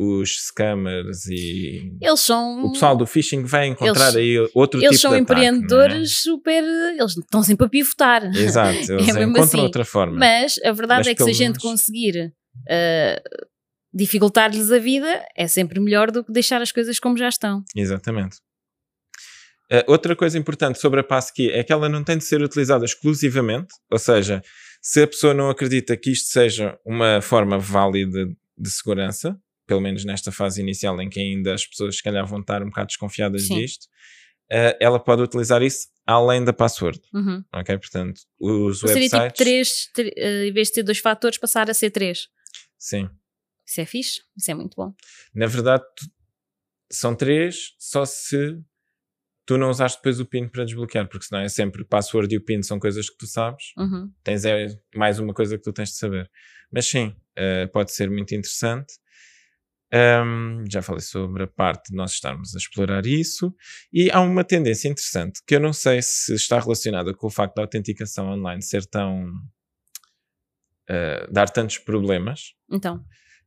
[0.02, 4.92] os scammers e eles são o pessoal do phishing vai encontrar eles, aí outro eles
[4.92, 6.06] tipo são de empreendedores ataque, é?
[6.06, 9.60] super eles estão sempre a pivotar exato eles é encontram assim.
[9.60, 13.46] outra forma mas a verdade mas é que se a gente conseguir uh,
[13.92, 18.38] dificultar-lhes a vida é sempre melhor do que deixar as coisas como já estão exatamente
[19.70, 22.86] uh, outra coisa importante sobre a passkey é que ela não tem de ser utilizada
[22.86, 24.40] exclusivamente ou seja
[24.80, 28.24] se a pessoa não acredita que isto seja uma forma válida
[28.56, 29.38] de segurança
[29.70, 32.70] pelo menos nesta fase inicial em que ainda as pessoas se calhar vão estar um
[32.70, 33.54] bocado desconfiadas Sim.
[33.54, 33.84] disto,
[34.50, 37.00] uh, ela pode utilizar isso além da password.
[37.14, 37.44] Uhum.
[37.54, 37.78] Ok?
[37.78, 39.20] Portanto, os Seria websites...
[39.20, 42.26] tipo três, uh, em vez de ter dois fatores, passar a ser três.
[42.76, 43.08] Sim.
[43.64, 44.92] Isso é fixe, isso é muito bom.
[45.32, 45.84] Na verdade,
[46.90, 48.60] são três, só se
[49.46, 52.44] tu não usaste depois o PIN para desbloquear, porque senão é sempre password e o
[52.44, 54.10] PIN são coisas que tu sabes, uhum.
[54.24, 56.28] tens é mais uma coisa que tu tens de saber.
[56.72, 58.94] Mas sim, uh, pode ser muito interessante.
[59.92, 63.52] Um, já falei sobre a parte de nós estarmos a explorar isso,
[63.92, 67.56] e há uma tendência interessante que eu não sei se está relacionada com o facto
[67.56, 69.26] da autenticação online ser tão.
[70.88, 72.54] Uh, dar tantos problemas.
[72.70, 73.04] Então.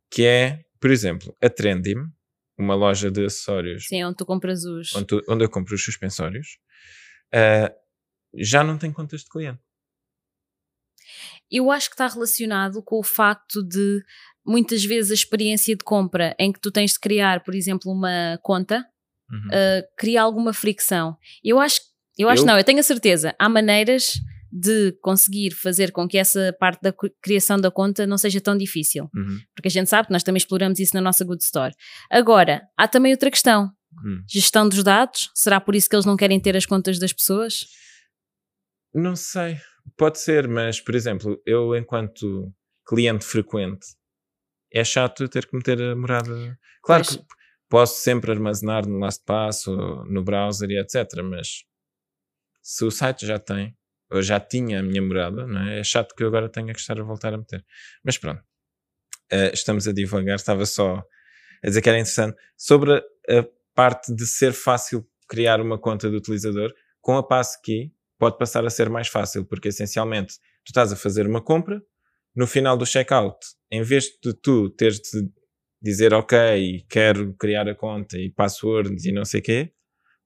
[0.09, 1.95] Que é, por exemplo, a Trendim,
[2.57, 3.85] uma loja de acessórios.
[3.87, 4.93] Sim, onde tu compras os.
[4.95, 6.57] Onde, tu, onde eu compro os suspensórios,
[7.33, 7.73] uh,
[8.35, 9.61] já não tem contas de cliente.
[11.51, 14.03] Eu acho que está relacionado com o facto de
[14.45, 18.37] muitas vezes a experiência de compra em que tu tens de criar, por exemplo, uma
[18.41, 18.85] conta,
[19.31, 19.47] uhum.
[19.47, 21.17] uh, cria alguma fricção.
[21.43, 21.79] Eu acho,
[22.17, 22.47] eu acho eu?
[22.47, 24.13] não, eu tenho a certeza, há maneiras
[24.55, 29.09] de conseguir fazer com que essa parte da criação da conta não seja tão difícil.
[29.15, 29.39] Uhum.
[29.55, 31.73] Porque a gente sabe que nós também exploramos isso na nossa Good Store.
[32.11, 33.71] Agora, há também outra questão.
[34.03, 34.23] Uhum.
[34.29, 35.31] Gestão dos dados.
[35.33, 37.65] Será por isso que eles não querem ter as contas das pessoas?
[38.93, 39.57] Não sei.
[39.97, 42.53] Pode ser, mas, por exemplo, eu enquanto
[42.85, 43.87] cliente frequente
[44.73, 46.57] é chato ter que meter a morada.
[46.81, 47.15] Claro pois.
[47.15, 47.25] que
[47.69, 51.21] posso sempre armazenar no LastPass no browser e etc.
[51.23, 51.63] Mas
[52.61, 53.77] se o site já tem,
[54.11, 55.79] ou já tinha a minha morada, não é?
[55.79, 57.63] é chato que eu agora tenha que estar a voltar a meter.
[58.03, 58.41] Mas pronto,
[59.31, 60.35] uh, estamos a divagar.
[60.35, 61.03] Estava só
[61.63, 62.35] a dizer que era interessante.
[62.57, 67.93] Sobre a, a parte de ser fácil criar uma conta de utilizador, com a Passkey
[68.19, 71.81] pode passar a ser mais fácil, porque essencialmente tu estás a fazer uma compra,
[72.35, 73.37] no final do checkout,
[73.73, 75.27] em vez de tu teres de
[75.81, 79.73] dizer ok, quero criar a conta e passwords e não sei o quê,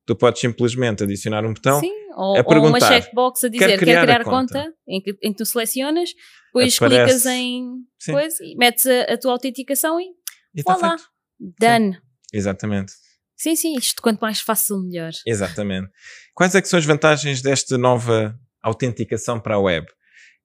[0.06, 3.66] tu podes simplesmente adicionar um botão Sim, ou, a perguntar, ou uma checkbox a dizer
[3.66, 6.10] quer criar, quer criar a conta, conta em, que, em, que, tu selecionas,
[6.48, 7.72] depois Aparece, clicas em
[8.12, 10.10] coisa e metes a, a, tua autenticação e,
[10.54, 10.98] e tá lá,
[11.40, 11.94] done.
[11.94, 12.00] Sim,
[12.34, 12.92] exatamente.
[13.38, 15.12] Sim, sim, isto quanto mais fácil, melhor.
[15.26, 15.90] Exatamente.
[16.34, 19.88] Quais é que são as vantagens desta nova autenticação para a web?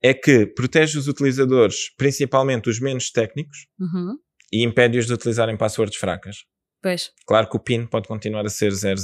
[0.03, 4.17] É que protege os utilizadores, principalmente os menos técnicos, uhum.
[4.53, 6.45] e impede-os de utilizarem passwords fracas.
[6.83, 7.12] Pois.
[7.27, 8.97] Claro que o PIN pode continuar a ser 0000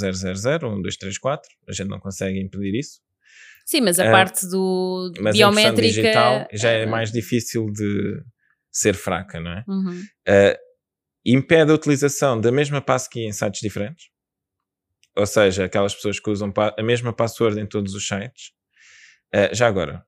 [0.65, 3.01] ou 1234, a gente não consegue impedir isso.
[3.65, 8.23] Sim, mas a uh, parte do mas biométrica a digital já é mais difícil de
[8.73, 9.65] ser fraca, não é?
[9.69, 10.01] Uhum.
[10.27, 10.59] Uh,
[11.25, 14.07] impede a utilização da mesma passkey em sites diferentes,
[15.15, 18.53] ou seja, aquelas pessoas que usam a mesma password em todos os sites.
[19.35, 20.05] Uh, já agora,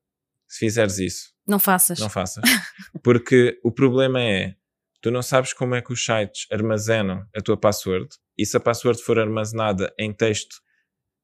[0.51, 1.33] se fizeres isso.
[1.47, 2.01] Não faças.
[2.01, 2.43] Não faças.
[3.05, 4.57] Porque o problema é,
[5.01, 8.61] tu não sabes como é que os sites armazenam a tua password e se a
[8.61, 10.55] password for armazenada em texto,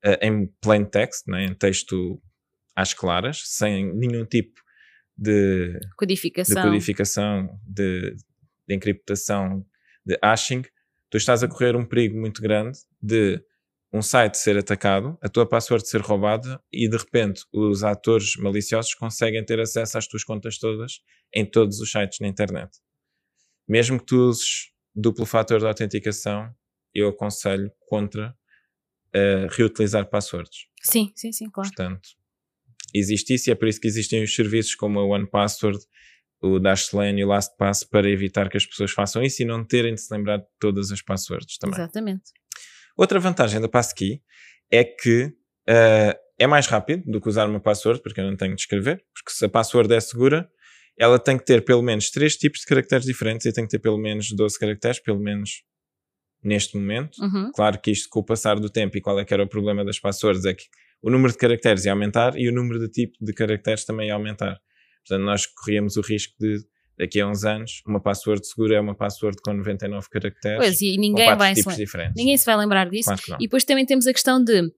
[0.04, 2.22] uh, em plain text, né, em texto
[2.76, 4.60] às claras, sem nenhum tipo
[5.18, 8.16] de codificação, de, codificação, de,
[8.68, 9.66] de encriptação,
[10.04, 10.62] de hashing,
[11.10, 13.42] tu estás a correr um perigo muito grande de
[13.92, 18.94] um site ser atacado, a tua password ser roubada e de repente os atores maliciosos
[18.94, 21.00] conseguem ter acesso às tuas contas todas
[21.34, 22.70] em todos os sites na internet.
[23.68, 26.52] Mesmo que tu uses duplo fator de autenticação,
[26.94, 28.34] eu aconselho contra
[29.14, 30.66] uh, reutilizar passwords.
[30.82, 31.68] Sim, sim, sim, claro.
[31.68, 32.08] Portanto,
[32.94, 35.78] existe isso e é por isso que existem os serviços como a OnePassword,
[36.40, 39.94] o Dashlane e o LastPass para evitar que as pessoas façam isso e não terem
[39.94, 41.78] de se lembrar de todas as passwords também.
[41.78, 42.32] Exatamente.
[42.96, 44.22] Outra vantagem da Passkey
[44.70, 45.26] é que
[45.68, 49.04] uh, é mais rápido do que usar uma password, porque eu não tenho de escrever,
[49.14, 50.48] porque se a password é segura,
[50.98, 53.78] ela tem que ter pelo menos três tipos de caracteres diferentes e tem que ter
[53.78, 55.62] pelo menos 12 caracteres, pelo menos
[56.42, 57.18] neste momento.
[57.20, 57.50] Uhum.
[57.52, 59.84] Claro que isto com o passar do tempo e qual é que era o problema
[59.84, 60.64] das passwords é que
[61.02, 64.14] o número de caracteres ia aumentar e o número de tipo de caracteres também ia
[64.14, 64.58] aumentar.
[65.06, 66.58] Portanto, nós corríamos o risco de
[66.98, 70.58] daqui a uns anos, uma password segura é uma password com 99 caracteres.
[70.58, 72.14] Pois, e ninguém vai tipos se, diferentes.
[72.16, 73.10] ninguém se vai lembrar disso.
[73.24, 73.42] Claro.
[73.42, 74.72] E depois também temos a questão de, uh,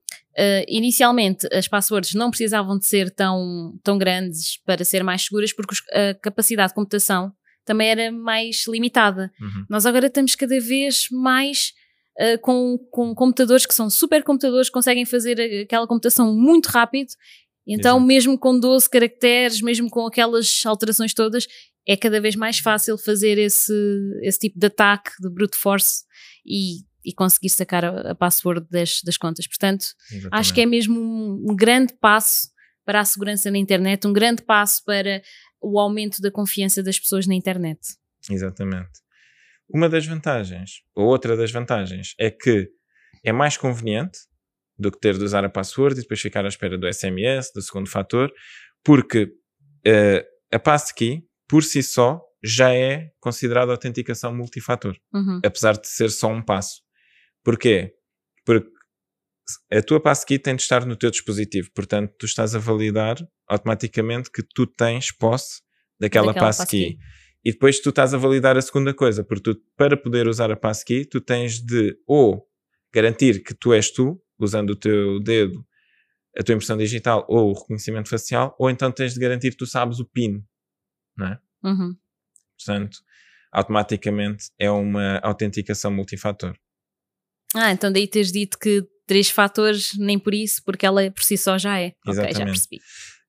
[0.67, 5.75] inicialmente, as passwords não precisavam de ser tão, tão grandes para ser mais seguras, porque
[5.75, 7.33] os- a capacidade de computação
[7.65, 9.31] também era mais limitada.
[9.41, 9.65] Uhum.
[9.69, 11.73] Nós agora estamos cada vez mais
[12.19, 17.11] uh, com, com computadores que são supercomputadores, conseguem fazer aquela computação muito rápido.
[17.69, 18.07] Então, Exato.
[18.07, 21.47] mesmo com 12 caracteres, mesmo com aquelas alterações todas,
[21.87, 23.73] é cada vez mais fácil fazer esse,
[24.23, 26.05] esse tipo de ataque de brute force
[26.45, 29.47] e, e conseguir sacar a, a password das, das contas.
[29.47, 29.87] Portanto,
[30.33, 32.49] acho que é mesmo um, um grande passo
[32.87, 35.21] para a segurança na internet, um grande passo para
[35.61, 37.81] o aumento da confiança das pessoas na internet.
[38.31, 39.01] Exatamente.
[39.69, 42.71] Uma das vantagens, ou outra das vantagens, é que
[43.23, 44.21] é mais conveniente
[44.79, 47.61] do que ter de usar a password e depois ficar à espera do SMS, do
[47.63, 48.33] segundo fator,
[48.85, 49.31] porque
[49.85, 55.41] eh, a passkey, por si só, já é considerada autenticação multifator, Uhum.
[55.45, 56.81] apesar de ser só um passo.
[57.45, 57.93] Porquê?
[58.45, 58.69] Porque
[59.73, 63.17] a tua passkey tem de estar no teu dispositivo, portanto, tu estás a validar
[63.49, 65.61] automaticamente que tu tens posse
[65.99, 66.93] daquela, Daquela passkey.
[66.95, 66.99] passkey.
[67.45, 70.57] E depois tu estás a validar a segunda coisa, porque tu, para poder usar a
[70.57, 72.47] passkey, tu tens de ou
[72.93, 75.67] garantir que tu és tu, usando o teu dedo,
[76.39, 79.67] a tua impressão digital ou o reconhecimento facial, ou então tens de garantir que tu
[79.67, 80.45] sabes o PIN,
[81.17, 81.41] não é?
[81.65, 81.97] Uhum.
[82.57, 82.99] Portanto,
[83.53, 86.57] automaticamente é uma autenticação multifator.
[87.55, 91.37] Ah, então daí teres dito que três fatores, nem por isso, porque ela por si
[91.37, 91.95] só já é.
[92.07, 92.45] Ok, já Exatamente.
[92.45, 92.77] percebi.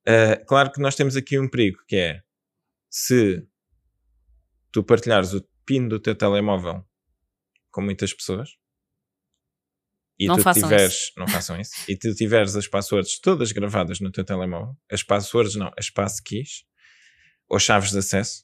[0.07, 2.21] Uh, claro que nós temos aqui um perigo, que é
[2.89, 3.47] se
[4.71, 6.83] tu partilhares o PIN do teu telemóvel
[7.71, 8.49] com muitas pessoas
[10.19, 14.11] e Não tu tiveres, não façam isso, e tu tiveres as passwords todas gravadas no
[14.11, 16.65] teu telemóvel, as passwords não, as passkeys
[17.47, 18.43] ou chaves de acesso,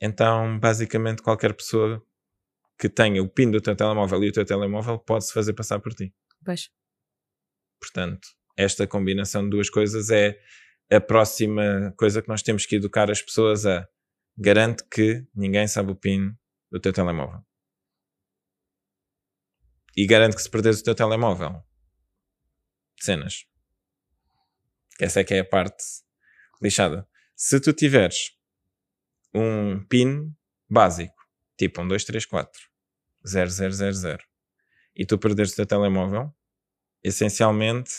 [0.00, 2.00] então basicamente qualquer pessoa
[2.78, 5.92] que tenha o PIN do teu telemóvel e o teu telemóvel pode-se fazer passar por
[5.92, 6.14] ti.
[6.44, 6.70] Pois.
[7.80, 10.38] Portanto, esta combinação de duas coisas é
[10.90, 13.86] a próxima coisa que nós temos que educar as pessoas a
[14.36, 16.32] garante que ninguém sabe o PIN
[16.70, 17.40] do teu telemóvel.
[19.96, 21.62] E garante que se perderes o teu telemóvel,
[23.00, 23.44] cenas.
[25.00, 25.84] Essa é que é a parte
[26.62, 27.06] lixada.
[27.34, 28.36] Se tu tiveres
[29.34, 30.34] um PIN
[30.68, 31.14] básico,
[31.58, 32.60] tipo um 234
[33.26, 34.18] 0000,
[34.94, 36.34] e tu perderes o teu telemóvel,
[37.02, 37.90] essencialmente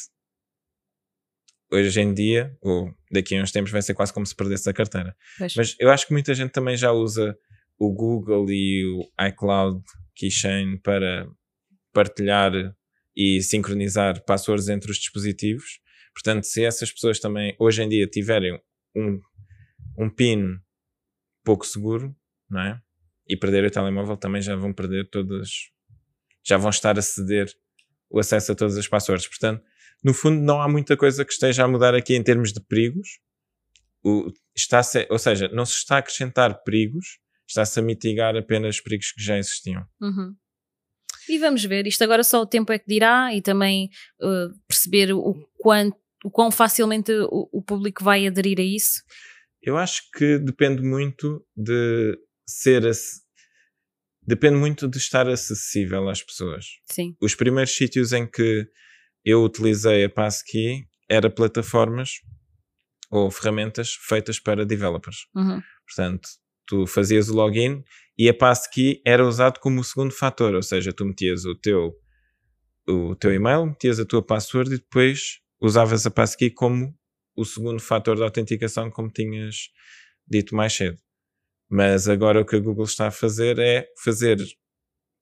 [1.71, 4.73] hoje em dia, ou daqui a uns tempos, vai ser quase como se perdesse a
[4.73, 5.15] carteira.
[5.37, 5.55] Pois.
[5.55, 7.37] Mas eu acho que muita gente também já usa
[7.77, 9.83] o Google e o iCloud
[10.15, 11.27] Keychain para
[11.93, 12.51] partilhar
[13.15, 15.79] e sincronizar passwords entre os dispositivos.
[16.13, 18.59] Portanto, se essas pessoas também hoje em dia tiverem
[18.95, 19.19] um,
[19.97, 20.59] um PIN
[21.43, 22.15] pouco seguro,
[22.49, 22.81] não é?
[23.27, 25.49] E perder o telemóvel, também já vão perder todas,
[26.43, 27.51] já vão estar a ceder
[28.09, 29.27] o acesso a todas as passwords.
[29.27, 29.63] Portanto,
[30.03, 33.19] no fundo, não há muita coisa que esteja a mudar aqui em termos de perigos.
[34.03, 39.13] O, está ou seja, não se está a acrescentar perigos, está-se a mitigar apenas perigos
[39.13, 39.87] que já existiam.
[40.01, 40.35] Uhum.
[41.29, 43.89] E vamos ver, isto agora só o tempo é que dirá e também
[44.21, 49.01] uh, perceber o, quanto, o quão facilmente o, o público vai aderir a isso.
[49.61, 52.83] Eu acho que depende muito de ser.
[54.25, 56.65] Depende muito de estar acessível às pessoas.
[56.91, 57.15] Sim.
[57.21, 58.67] Os primeiros sítios em que
[59.23, 62.21] eu utilizei a Passkey era plataformas
[63.09, 65.27] ou ferramentas feitas para developers.
[65.35, 65.61] Uhum.
[65.85, 66.27] Portanto,
[66.65, 67.83] tu fazias o login
[68.17, 71.93] e a passkey era usado como o segundo fator, ou seja, tu metias o teu,
[72.87, 76.93] o teu e-mail, metias a tua password e depois usavas a passkey como
[77.35, 79.69] o segundo fator de autenticação, como tinhas
[80.27, 80.97] dito mais cedo.
[81.69, 84.37] Mas agora o que a Google está a fazer é fazer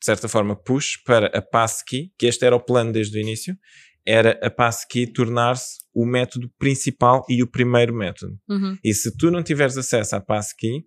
[0.01, 3.55] de certa forma, push para a passkey, que este era o plano desde o início,
[4.03, 8.35] era a passkey tornar-se o método principal e o primeiro método.
[8.49, 8.75] Uhum.
[8.83, 10.83] E se tu não tiveres acesso à passkey,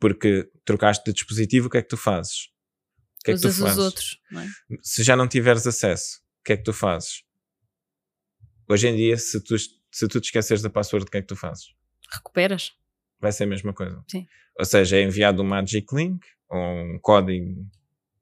[0.00, 2.46] porque trocaste de dispositivo, o que é que tu fazes?
[3.20, 3.78] O que é que tu Usas os fazes?
[3.78, 4.18] outros.
[4.34, 4.46] é?
[4.82, 7.22] Se já não tiveres acesso, o que é que tu fazes?
[8.68, 11.26] Hoje em dia, se tu, se tu te esqueceres da password, o que é que
[11.26, 11.66] tu fazes?
[12.12, 12.72] Recuperas.
[13.20, 14.02] vai ser a mesma coisa.
[14.10, 14.26] Sim.
[14.58, 17.66] Ou seja, é enviado um magic link ou um código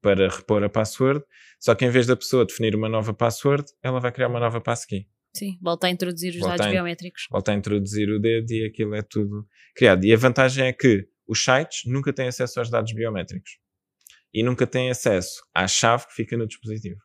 [0.00, 1.24] para repor a password,
[1.60, 4.60] só que em vez da pessoa definir uma nova password, ela vai criar uma nova
[4.60, 5.08] passkey.
[5.34, 7.26] Sim, volta a introduzir os Volta dados in- biométricos.
[7.30, 10.04] Volta a introduzir o dedo e aquilo é tudo criado.
[10.04, 13.58] E a vantagem é que os sites nunca têm acesso aos dados biométricos
[14.32, 17.00] e nunca têm acesso à chave que fica no dispositivo.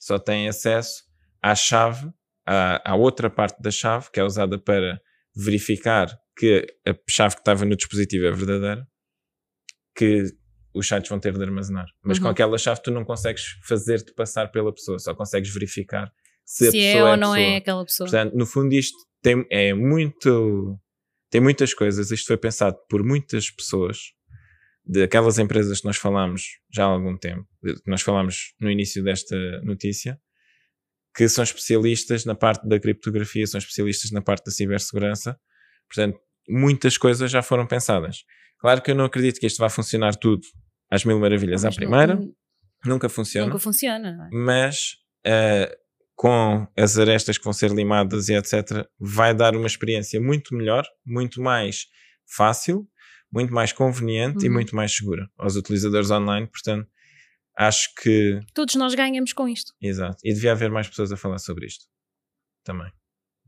[0.00, 1.02] Só têm acesso
[1.42, 2.10] à chave,
[2.46, 5.00] à, à outra parte da chave, que é usada para
[5.34, 8.86] verificar que a chave que estava no dispositivo é verdadeira,
[9.96, 10.24] que
[10.74, 11.86] os sites vão ter de armazenar.
[12.02, 12.30] Mas com Uhum.
[12.32, 16.12] aquela chave tu não consegues fazer-te passar pela pessoa, só consegues verificar
[16.44, 17.52] se, a Se é pessoa ou a não pessoa.
[17.52, 18.10] é aquela pessoa.
[18.10, 20.78] Portanto, no fundo, isto tem, é muito.
[21.34, 22.12] Tem muitas coisas.
[22.12, 24.12] Isto foi pensado por muitas pessoas,
[24.86, 29.02] de aquelas empresas que nós falámos já há algum tempo, que nós falámos no início
[29.02, 30.16] desta notícia,
[31.12, 35.36] que são especialistas na parte da criptografia, são especialistas na parte da cibersegurança.
[35.92, 38.18] Portanto, muitas coisas já foram pensadas.
[38.60, 40.42] Claro que eu não acredito que isto vá funcionar tudo
[40.88, 42.20] às mil maravilhas à Mas não- primeira,
[42.86, 44.28] nunca funciona Nunca funciona.
[44.32, 44.36] é?
[44.36, 45.76] mas eh,
[46.14, 50.84] com as arestas que vão ser limadas e etc., vai dar uma experiência muito melhor,
[51.04, 51.86] muito mais
[52.26, 52.88] fácil,
[53.32, 54.54] muito mais conveniente e Uhum.
[54.54, 56.46] muito mais segura aos utilizadores online.
[56.46, 56.88] Portanto,
[57.56, 58.38] acho que.
[58.54, 59.72] Todos nós ganhamos com isto.
[59.80, 60.16] Exato.
[60.24, 61.84] E devia haver mais pessoas a falar sobre isto
[62.62, 62.90] também,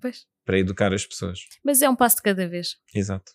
[0.00, 0.26] Pois.
[0.44, 1.38] para educar as pessoas.
[1.64, 2.76] Mas é um passo de cada vez.
[2.94, 3.32] Exato.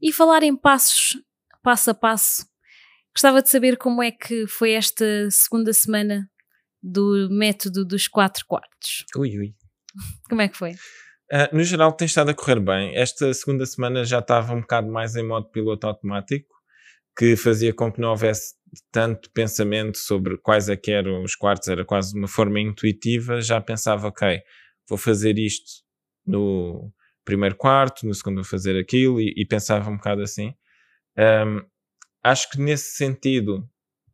[0.00, 1.16] E falar em passos,
[1.62, 2.44] passo a passo,
[3.14, 6.28] gostava de saber como é que foi esta segunda semana
[6.82, 9.04] do método dos quatro quartos.
[9.16, 9.54] Ui, ui.
[10.28, 10.72] Como é que foi?
[11.30, 12.94] Ah, no geral tem estado a correr bem.
[12.96, 16.54] Esta segunda semana já estava um bocado mais em modo piloto automático,
[17.16, 18.54] que fazia com que não houvesse
[18.90, 23.40] tanto pensamento sobre quais é que eram os quartos, era quase uma forma intuitiva.
[23.40, 24.40] Já pensava, ok,
[24.88, 25.82] vou fazer isto
[26.26, 26.92] no
[27.24, 30.54] primeiro quarto, no segundo vou fazer aquilo, e, e pensava um bocado assim.
[31.16, 31.60] Ahm,
[32.22, 33.68] acho que nesse sentido,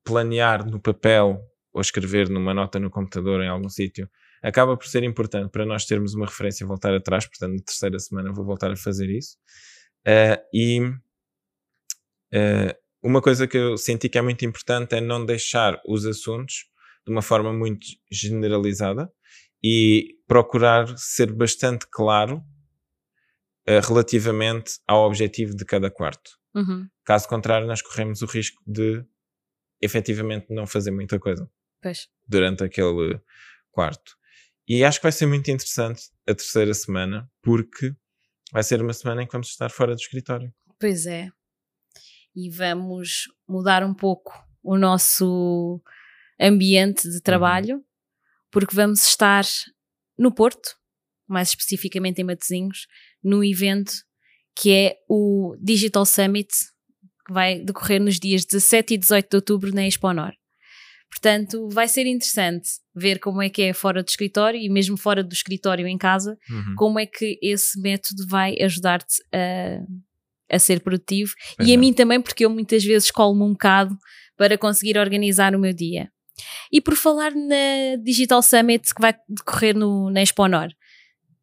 [0.04, 4.08] planear no papel ou escrever numa nota no computador em algum sítio
[4.42, 7.26] acaba por ser importante para nós termos uma referência e voltar atrás.
[7.26, 9.36] Portanto, na terceira semana vou voltar a fazer isso.
[10.06, 10.80] Ah, e
[12.34, 16.66] ah, uma coisa que eu senti que é muito importante é não deixar os assuntos
[17.06, 19.10] de uma forma muito generalizada
[19.62, 22.42] e procurar ser bastante claro
[23.66, 26.38] ah, relativamente ao objetivo de cada quarto.
[26.54, 26.88] Uhum.
[27.04, 29.04] Caso contrário, nós corremos o risco de
[29.80, 31.48] efetivamente não fazer muita coisa
[31.82, 32.08] Pois.
[32.26, 33.20] durante aquele
[33.70, 34.16] quarto.
[34.66, 37.94] E acho que vai ser muito interessante a terceira semana, porque
[38.52, 40.52] vai ser uma semana em que vamos estar fora do escritório.
[40.78, 41.30] Pois é.
[42.36, 45.80] E vamos mudar um pouco o nosso
[46.38, 47.82] ambiente de trabalho,
[48.50, 49.44] porque vamos estar
[50.18, 50.76] no Porto,
[51.26, 52.86] mais especificamente em Matosinhos,
[53.22, 53.92] no evento
[54.54, 56.48] que é o Digital Summit,
[57.26, 60.32] que vai decorrer nos dias 17 e 18 de outubro na Exponor.
[61.10, 65.24] Portanto, vai ser interessante ver como é que é fora do escritório e mesmo fora
[65.24, 66.38] do escritório em casa,
[66.76, 71.74] como é que esse método vai ajudar-te a, a ser produtivo Pois e é.
[71.74, 73.96] a mim também, porque eu muitas vezes colo-me um bocado
[74.36, 76.10] para conseguir organizar o meu dia.
[76.70, 80.68] E por falar na Digital Summit que vai decorrer no, na Exponor,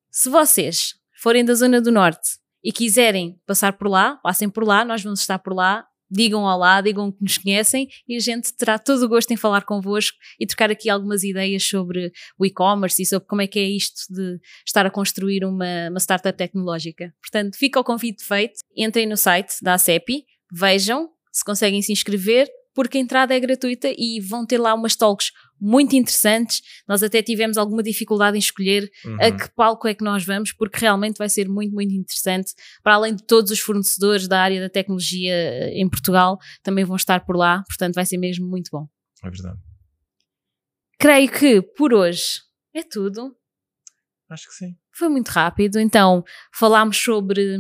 [0.10, 4.86] se vocês forem da Zona do Norte e quiserem passar por lá, passem por lá,
[4.86, 5.86] nós vamos estar por lá.
[6.10, 9.66] Digam olá, digam que nos conhecem e a gente terá todo o gosto em falar
[9.66, 13.64] convosco e trocar aqui algumas ideias sobre o e-commerce e sobre como é que é
[13.64, 17.14] isto de estar a construir uma, uma startup tecnológica.
[17.22, 18.60] Portanto, fica o convite feito.
[18.76, 23.88] Entrem no site da ACEPI, vejam se conseguem se inscrever, porque a entrada é gratuita
[23.98, 26.62] e vão ter lá umas talks muito interessantes.
[26.88, 29.18] Nós até tivemos alguma dificuldade em escolher Uhum.
[29.22, 32.54] a que palco é que nós vamos, porque realmente vai ser muito, muito interessante.
[32.84, 36.98] Para além de todos os fornecedores da área da tecnologia eh, em Portugal, também vão
[36.98, 38.86] estar por lá, portanto vai ser mesmo muito bom.
[39.24, 39.58] É verdade.
[41.00, 42.42] Creio que por hoje
[42.74, 43.36] é tudo.
[44.30, 44.76] Acho que sim.
[44.92, 46.24] Foi muito rápido, então
[46.54, 47.60] falámos sobre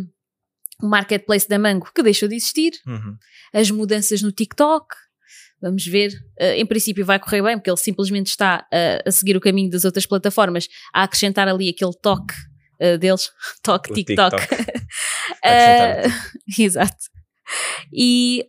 [0.81, 3.15] o marketplace da Mango que deixou de existir, Uhum.
[3.53, 4.85] as mudanças no TikTok.
[5.61, 6.11] Vamos ver.
[6.37, 9.69] Eh, em princípio vai correr bem, porque ele simplesmente está eh, a seguir o caminho
[9.69, 12.33] das outras plataformas, a acrescentar ali aquele toque
[12.79, 13.31] eh, deles,
[13.63, 14.35] toque TikTok.
[14.35, 14.71] TikTok.
[15.43, 17.05] Acrescentar exato.
[17.93, 18.45] E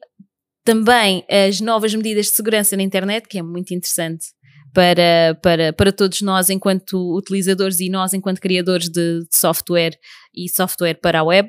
[0.64, 4.26] também as novas medidas de segurança na internet, que é muito interessante
[4.74, 9.96] para, para, para todos nós enquanto utilizadores e nós enquanto criadores de, de software
[10.34, 11.48] e software para a web.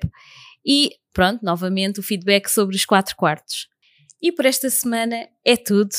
[0.65, 3.67] E pronto, novamente o feedback sobre os quatro quartos.
[4.21, 5.91] E por esta semana é tudo.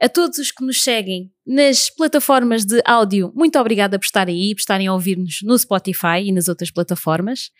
[0.00, 4.54] A todos os que nos seguem nas plataformas de áudio, muito obrigada por estarem aí,
[4.54, 7.50] por estarem a ouvir-nos no Spotify e nas outras plataformas.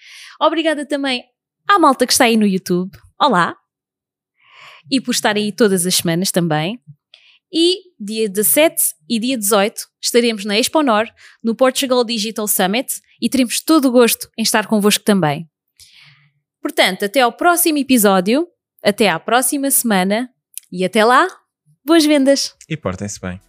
[0.40, 1.22] Obrigada também
[1.68, 2.90] à malta que está aí no YouTube.
[3.20, 3.56] Olá!
[4.90, 6.80] E por estarem aí todas as semanas também.
[7.52, 11.06] E dia 17 e dia 18 estaremos na Expo Nor,
[11.44, 15.48] no Portugal Digital Summit, e teremos todo o gosto em estar convosco também.
[16.60, 18.48] Portanto, até ao próximo episódio,
[18.82, 20.30] até à próxima semana
[20.70, 21.26] e até lá,
[21.84, 22.54] boas vendas!
[22.68, 23.40] E portem-se bem.